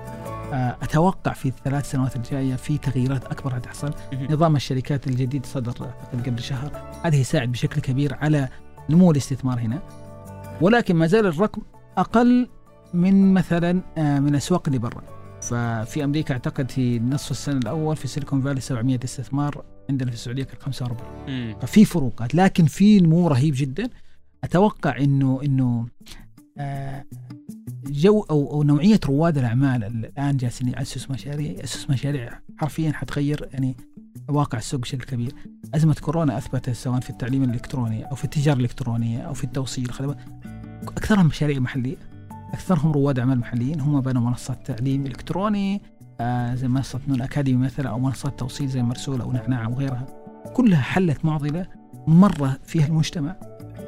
[0.52, 4.26] آه أتوقع في الثلاث سنوات الجاية في تغييرات أكبر حتحصل مهم.
[4.30, 5.72] نظام الشركات الجديد صدر
[6.26, 6.70] قبل شهر.
[7.04, 8.48] هذا يساعد بشكل كبير على
[8.90, 9.78] نمو الاستثمار هنا.
[10.60, 11.62] ولكن ما زال الرقم
[11.98, 12.48] أقل
[12.94, 15.15] من مثلا آه، من الاسواق اللي برا.
[15.50, 20.44] ففي أمريكا أعتقد في نصف السنة الأول في سيليكون فالي 700 استثمار عندنا في السعودية
[20.44, 21.56] كان 45 مم.
[21.60, 23.88] ففي فروقات لكن في نمو رهيب جدا
[24.44, 25.86] أتوقع إنه إنه
[26.58, 27.04] آه،
[27.86, 33.76] جو أو أو نوعية رواد الأعمال الآن جالسين ياسسوا مشاريع ياسسوا مشاريع حرفيا حتغير يعني
[34.28, 35.34] واقع السوق بشكل كبير.
[35.74, 39.90] أزمة كورونا أثبتت سواء في التعليم الإلكتروني أو في التجارة الإلكترونية أو في التوصيل
[40.82, 41.96] اكثرهم مشاريع محلية
[42.52, 45.82] أكثرهم رواد أعمال محليين هم بنوا منصات تعليم إلكتروني
[46.20, 50.06] آه زي منصة نون أكاديمي مثلا أو منصات توصيل زي مرسول أو نعناع وغيرها
[50.54, 51.66] كلها حلت معضلة
[52.06, 53.36] مرة فيها المجتمع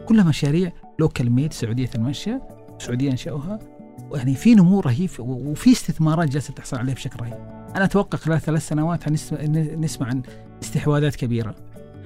[0.06, 2.40] كلها مشاريع لوكال ميد سعودية المنشا
[2.78, 3.58] سعودية أنشأوها.
[4.14, 7.34] يعني في نمو رهيب وفي استثمارات جالسة تحصل عليها بشكل رهيب.
[7.76, 9.08] أنا أتوقع خلال ثلاث سنوات
[9.78, 10.22] نسمع عن
[10.62, 11.54] استحواذات كبيرة.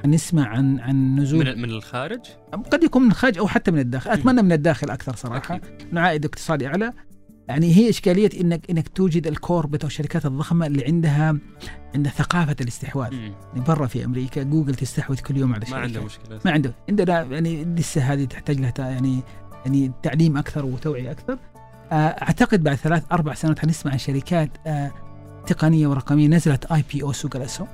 [0.03, 2.21] حنسمع عن عن نزول من من الخارج؟
[2.71, 4.11] قد يكون من الخارج أو حتى من الداخل.
[4.11, 5.61] أتمنى من الداخل أكثر صراحة.
[5.93, 6.93] انه عائد اقتصادي أعلى.
[7.49, 11.37] يعني هي إشكالية انك إنك توجد الكوربت أو الشركات الضخمة اللي عندها
[11.95, 13.13] عندها ثقافة الاستحواذ.
[13.13, 15.81] يعني برا في أمريكا جوجل تستحوذ كل يوم على ما شركة.
[15.81, 16.41] عنده مشكلة.
[16.45, 16.75] ما عنده.
[16.89, 19.21] عندنا يعني لسه هذه تحتاج لها يعني
[19.67, 21.39] يعني تعليم أكثر وتوعية أكثر.
[21.93, 24.91] آه، أعتقد بعد ثلاث أربع سنوات حنسمع عن شركات آه،
[25.47, 27.67] تقنية ورقمية نزلت اي بي أو سوق الاسهم.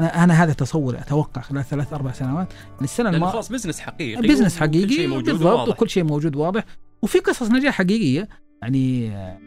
[0.00, 2.52] أنا هذا تصوري أتوقع خلال ثلاث أربع سنوات.
[2.82, 4.22] السنة الماضيه خلاص business حقيقي.
[4.22, 5.68] business وكل شيء حقيقي موجود بالضبط.
[5.68, 6.64] وكل شيء موجود واضح.
[7.02, 8.28] وفي قصص نجاح حقيقية
[8.62, 9.38] يعني آه،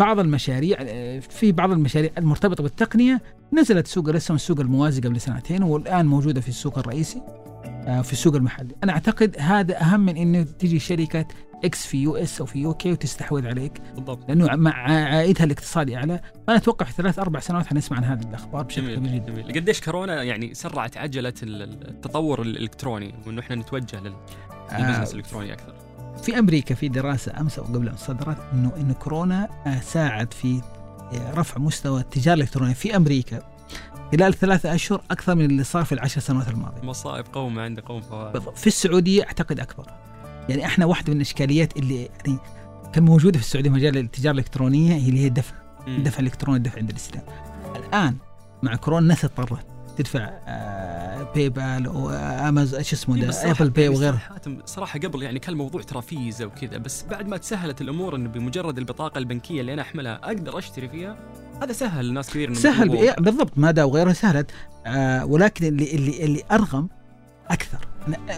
[0.00, 3.22] بعض المشاريع آه، في بعض المشاريع المرتبطة بالتقنية
[3.52, 7.22] نزلت سوق الاسهم السوق الموازي قبل سنتين والآن موجودة في السوق الرئيسي
[7.64, 8.74] آه، في السوق المحلي.
[8.84, 11.26] أنا أعتقد هذا أهم من إنه تجي شركة
[11.64, 13.80] X في US أو في UK وتستحوذ عليك.
[13.94, 14.28] بالضبط.
[14.28, 16.20] لأنه مع عائدها الاقتصادي أعلى.
[16.48, 19.32] أنا أتوقع في ثلاث أربع سنوات حنسمع عن هذه الأخبار بشكل كبير جدا.
[19.32, 19.52] جميل.
[19.52, 24.14] قديش كورونا يعني سرعت عجلة ال- التطور الإلكتروني وإنه إحنا نتوجه لل-
[24.78, 25.74] للبزنس الإلكتروني أكثر؟
[26.22, 30.60] في أمريكا في دراسة أمس أو قبل أن صدرت انه إنه كورونا آه، ساعد في
[31.12, 33.42] آه، رفع مستوى التجارة الإلكترونية في أمريكا
[34.12, 36.82] خلال ثلاثة أشهر أكثر من اللي صار في العشر سنوات الماضية.
[36.82, 38.40] مصائب قوم ما عنده قوم فوائد.
[38.54, 39.86] في السعودية أعتقد أكبر.
[40.48, 42.38] يعني إحنا واحدة من الاشكاليات اللي يعني
[42.92, 45.54] كان موجوده في السعودية مجال التجارة الإلكترونية هي اللي هي الدفع،.
[45.88, 47.24] الدفع الإلكتروني الدفع عند الاستلام.
[47.76, 48.16] الآن
[48.62, 49.66] مع كورونا الناس اضطرت
[49.96, 54.16] تدفع آه، PayPal و Amazon شو اسمه إيه ده Apple Pay يعني وغيره.
[54.16, 58.28] حاتم صراحة قبل يعني كان الموضوع ترى فيزا وكذا بس بعد ما تسهلت الأمور انه
[58.28, 61.16] بمجرد البطاقة البنكية اللي أنا أحملها أقدر أشتري فيها
[61.62, 64.50] هذا سهل لناس كثير سهل بالضبط مدى وغيرها سهلت
[64.86, 66.88] آه ولكن اللي اللي اللي أرغم
[67.48, 67.88] أكثر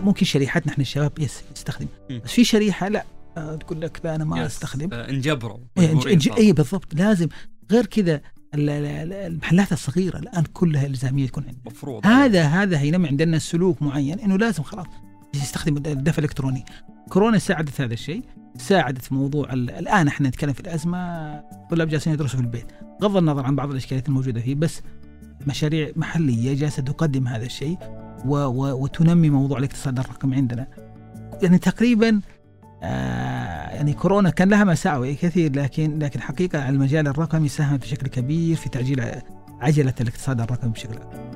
[0.03, 1.87] ممكن شريحتنا إحنا الشباب يس يستخدم.
[2.25, 3.05] بس في شريحة لا.
[3.37, 4.47] آه تقول لك لا أنا ما يس.
[4.47, 4.89] أستخدم.
[4.93, 5.59] آه، انجبروا.
[5.79, 6.19] إيه.
[6.39, 6.95] اي بالضبط.
[6.95, 7.29] لازم.
[7.71, 8.21] غير كذا
[8.55, 11.63] ال- ال- ال- المحلات الصغيرة الآن كلها إلزامية تكون عندنا.
[11.67, 14.87] مفروض هذا هذا هينمي عندنا سلوك معين إنه لازم خلاص
[15.35, 16.65] يستخدم الدفع الإلكتروني.
[17.11, 18.23] كورونا ساعدت هذا الشيء.
[18.59, 20.99] ساعدت في موضوع ال- الآن إحنا نتكلم في الأزمة.
[21.71, 22.67] طلاب جالسين يدرسوا في البيت.
[23.01, 24.83] بغض النظر عن بعض الأشكاليات الموجودة فيه بس
[25.47, 27.79] مشاريع محلية جالسة تقدم هذا الشيء.
[28.27, 30.67] و و وتنمي موضوع الاقتصاد الرقمي عندنا.
[31.43, 32.21] يعني تقريبا
[32.83, 38.57] آه يعني كورونا كان لها مساوئ كثير لكن لكن حقيقة المجال الرقمي ساهمت بشكل كبير
[38.57, 39.05] في تعجيل
[39.61, 41.29] عجلة الاقتصاد الرقمي بشكل اكبر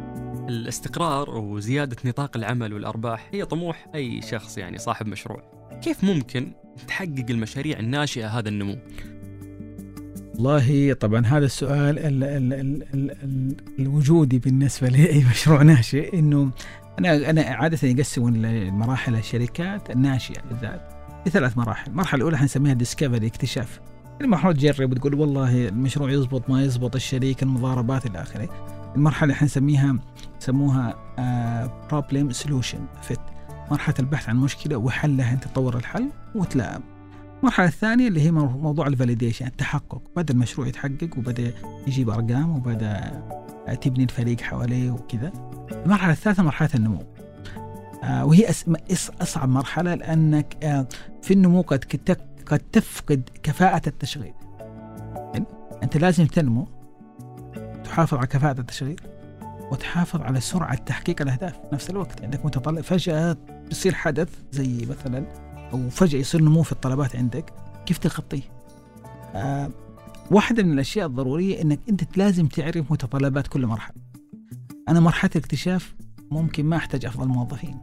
[0.49, 5.43] الاستقرار وزيادة نطاق العمل والأرباح هي طموح أي شخص يعني صاحب مشروع.
[5.83, 6.53] كيف ممكن
[6.89, 8.77] تحقق المشاريع الناشئة هذا النمو؟
[10.35, 16.51] والله طبعا هذا السؤال ال ال ال ال ال الوجودي بالنسبة لاي مشروع ناشئ إنه
[16.99, 20.93] أنا أنا عادة يقسمون المراحل الشركات الناشئة بالذات
[21.27, 23.81] لثلاث مراحل، المرحلة الأولى حنسميها discovery اكتشاف.
[24.21, 28.49] المرحله تجرب وتقول والله المشروع يزبط ما يزبط الشريك المضاربات إلى آخره.
[28.97, 29.99] المرحلة اللي حنسميها
[30.41, 30.95] يسموها
[31.91, 33.21] problem solution fit
[33.71, 36.92] مرحلة البحث عن مشكلة وحلها انت تطور الحل وتلائم.
[37.43, 40.03] المرحلة الثانية اللي هي مو- موضوع ال validation التحقق.
[40.17, 41.53] بدأ المشروع يتحقق وبدأ
[41.87, 43.23] يجيب أرقام وبدأ
[43.81, 45.33] تبني الفريق حواليه وكذا.
[45.73, 47.03] المرحلة الثالثة مرحلة النمو.
[48.05, 48.51] آه وهي
[49.23, 50.87] أصعب مرحلة لأنك آه
[51.23, 52.17] في النمو قد قد
[52.47, 54.35] قد تفقد كفاءة التشغيل.
[55.35, 55.45] يعني
[55.83, 56.67] أنت لازم تنمو
[57.85, 59.01] تحافظ على كفاءة التشغيل
[59.73, 62.23] وتحافظ على سرعة تحقيق الأهداف في نفس الوقت.
[62.23, 63.37] عندك متطلب فجأة
[63.69, 65.27] بيصير حدث زي مثلا
[65.73, 67.53] أو فجاه يصير نمو في الطلبات عندك
[67.87, 68.43] كيف تغطيه؟
[69.35, 69.71] آه.
[70.31, 73.95] واحدة من الأشياء الضرورية أنك أنت لازم تعرف متطلبات كل مرحلة.
[74.89, 75.95] أنا مرحلة الاكتشاف
[76.31, 77.79] ممكن ما أحتاج أفضل موظفين.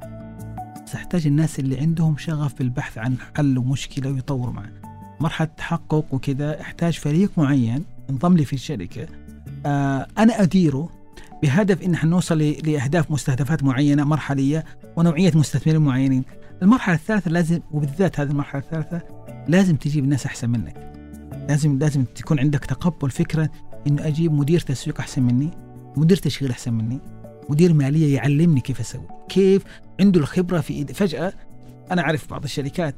[0.85, 4.69] بس أحتاج الناس اللي عندهم شغف بالبحث عن حل ومشكلة ويطوروا معه
[5.19, 9.07] مرحلة تحقق وكذا أحتاج فريق معين انضم لي في الشركة.
[9.65, 10.89] آه أنا أديره
[11.43, 14.65] بهدف إن حنوصل ل- لأهداف مستهدفات معينة مرحلية
[14.95, 16.23] ونوعية مستثمرين معينين.
[16.61, 19.01] المرحلة الثالثة لازم وبالذات هذه المرحلة الثالثة
[19.47, 20.93] لازم تجيب ناس أحسن منك.
[21.49, 23.49] لازم لازم تكون عندك تقبل فكرة
[23.87, 25.49] إنه أجيب مدير تسويق أحسن مني،
[25.97, 26.99] مدير تشغيل أحسن مني،
[27.49, 29.63] مدير مالية يعلمني كيف أسوي، كيف
[29.99, 30.91] عنده الخبرة في إيد.
[30.91, 31.33] فجأة
[31.91, 32.95] أنا أعرف بعض الشركات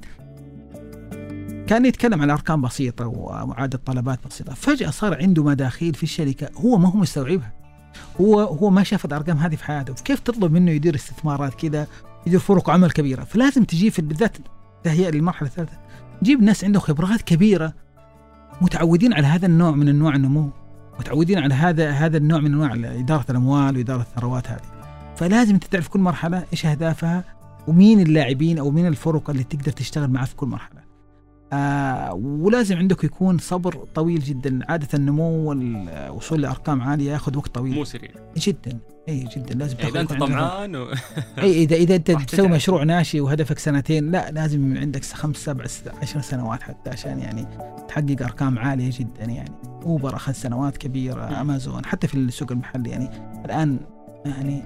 [1.67, 6.77] كان يتكلم عن أرقام بسيطة ومعادلة طلبات بسيطة، فجأة صار عنده مداخيل في الشركة هو
[6.77, 7.60] ما هو مستوعبها.
[8.21, 11.87] هو هو ما شاف الارقام هذه في حياته، كيف تطلب منه يدير استثمارات كذا،
[12.27, 14.37] يدير فرق عمل كبيرة، فلازم تجيب في بالذات
[14.83, 15.77] تهيئه للمرحله الثالثة،
[16.23, 17.73] جيب ناس عنده خبرات كبيرة
[18.61, 20.49] متعودين على هذا النوع من أنواع النمو،
[20.99, 24.61] متعودين على هذا هذا النوع من أنواع إدارة الأموال وإدارة الثروات هذه.
[25.15, 27.23] فلازم انت تعرف كل مرحلة إيش أهدافها
[27.67, 30.80] ومين اللاعبين أو مين الفرق اللي تقدر تشتغل معها في كل مرحلة.
[31.53, 34.59] آه ولازم عندك يكون صبر طويل جدا.
[34.69, 37.73] عادة النمو والوصول لارقام عالية ياخذ وقت طويل.
[37.75, 38.11] مو سريع.
[38.37, 38.79] جدا.
[39.09, 39.55] إي جدا.
[39.55, 40.87] لازم يعني اذا أنت طمعان و...
[41.37, 42.47] إي اذا إذا أنت تسوي.
[42.47, 45.65] مشروع ناشئ وهدفك سنتين لا لازم عندك خمس سبع
[46.01, 47.47] عشر سنوات حتى عشان يعني
[47.87, 49.51] تحقق أرقام عالية جدا يعني.
[49.83, 51.41] أوبر أخذ سنوات كبيرة.
[51.41, 53.09] أمازون حتى في السوق المحلي يعني.
[53.45, 53.79] الآن
[54.25, 54.63] يعني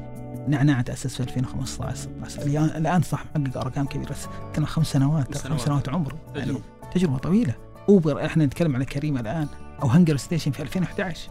[0.48, 4.10] نعناع تاسس في 2015 16 الآن صح محقق أرقام كبيرة.
[4.10, 5.90] بس كان خمس سنوات خمس سنوات.
[5.90, 6.16] عمر.
[6.36, 6.58] يعني.
[6.96, 7.56] تجربة طويلة.
[7.90, 9.48] أوبر إحنا نتكلم على كريم الآن
[9.82, 11.30] أو HungerStation في 2011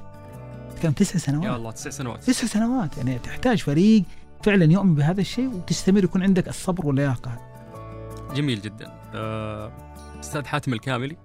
[0.73, 2.25] نتكلم تسع يا سنوات الله تسع سنوات.
[2.25, 2.97] تسع سنوات.
[2.97, 4.03] يعني تحتاج فريق
[4.43, 7.39] فعلا يؤمن بهذا الشيء وتستمر يكون عندك الصبر واللياقة.
[8.35, 8.93] جميل جدا.
[9.15, 9.73] آه،
[10.21, 11.17] أستاذ حاتم الكاملي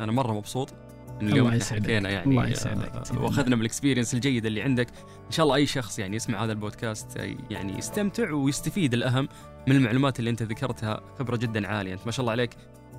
[0.00, 0.74] أنا مرة مبسوط
[1.22, 1.82] ان اليوم الله إحنا يسعدك.
[1.82, 2.92] حكينا يعني الله يسعدك.
[3.12, 4.88] آه، وأخذنا من ال experience الجيدة اللي عندك.
[5.26, 7.16] إن شاء الله أي شخص يعني يسمع هذا البودكاست
[7.50, 9.28] يعني يستمتع ويستفيد الأهم
[9.66, 11.00] من المعلومات اللي أنت ذكرتها.
[11.18, 11.92] خبرة جدا عالية.
[11.92, 12.50] انت ما شاء الله عليك.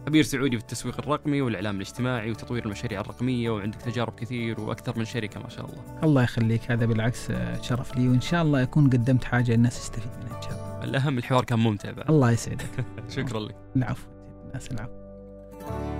[0.07, 5.05] خبير سعودي في التسويق الرقمي والإعلام الاجتماعي وتطوير المشاريع الرقمية وعندك تجارب كثير وأكثر من
[5.05, 5.99] شركة ما شاء الله.
[6.03, 6.71] الله يخليك.
[6.71, 8.07] هذا بالعكس آه، شرف لي.
[8.07, 10.83] وإن شاء الله أكون قدمت حاجة الناس تستفيد منها إن شاء الله.
[10.83, 12.09] الأهم الحوار كان ممتع بعد.
[12.09, 12.85] الله يسعدك.
[13.15, 13.55] شكرا لك.
[13.75, 14.07] العفو.
[14.45, 15.98] الناس العفو.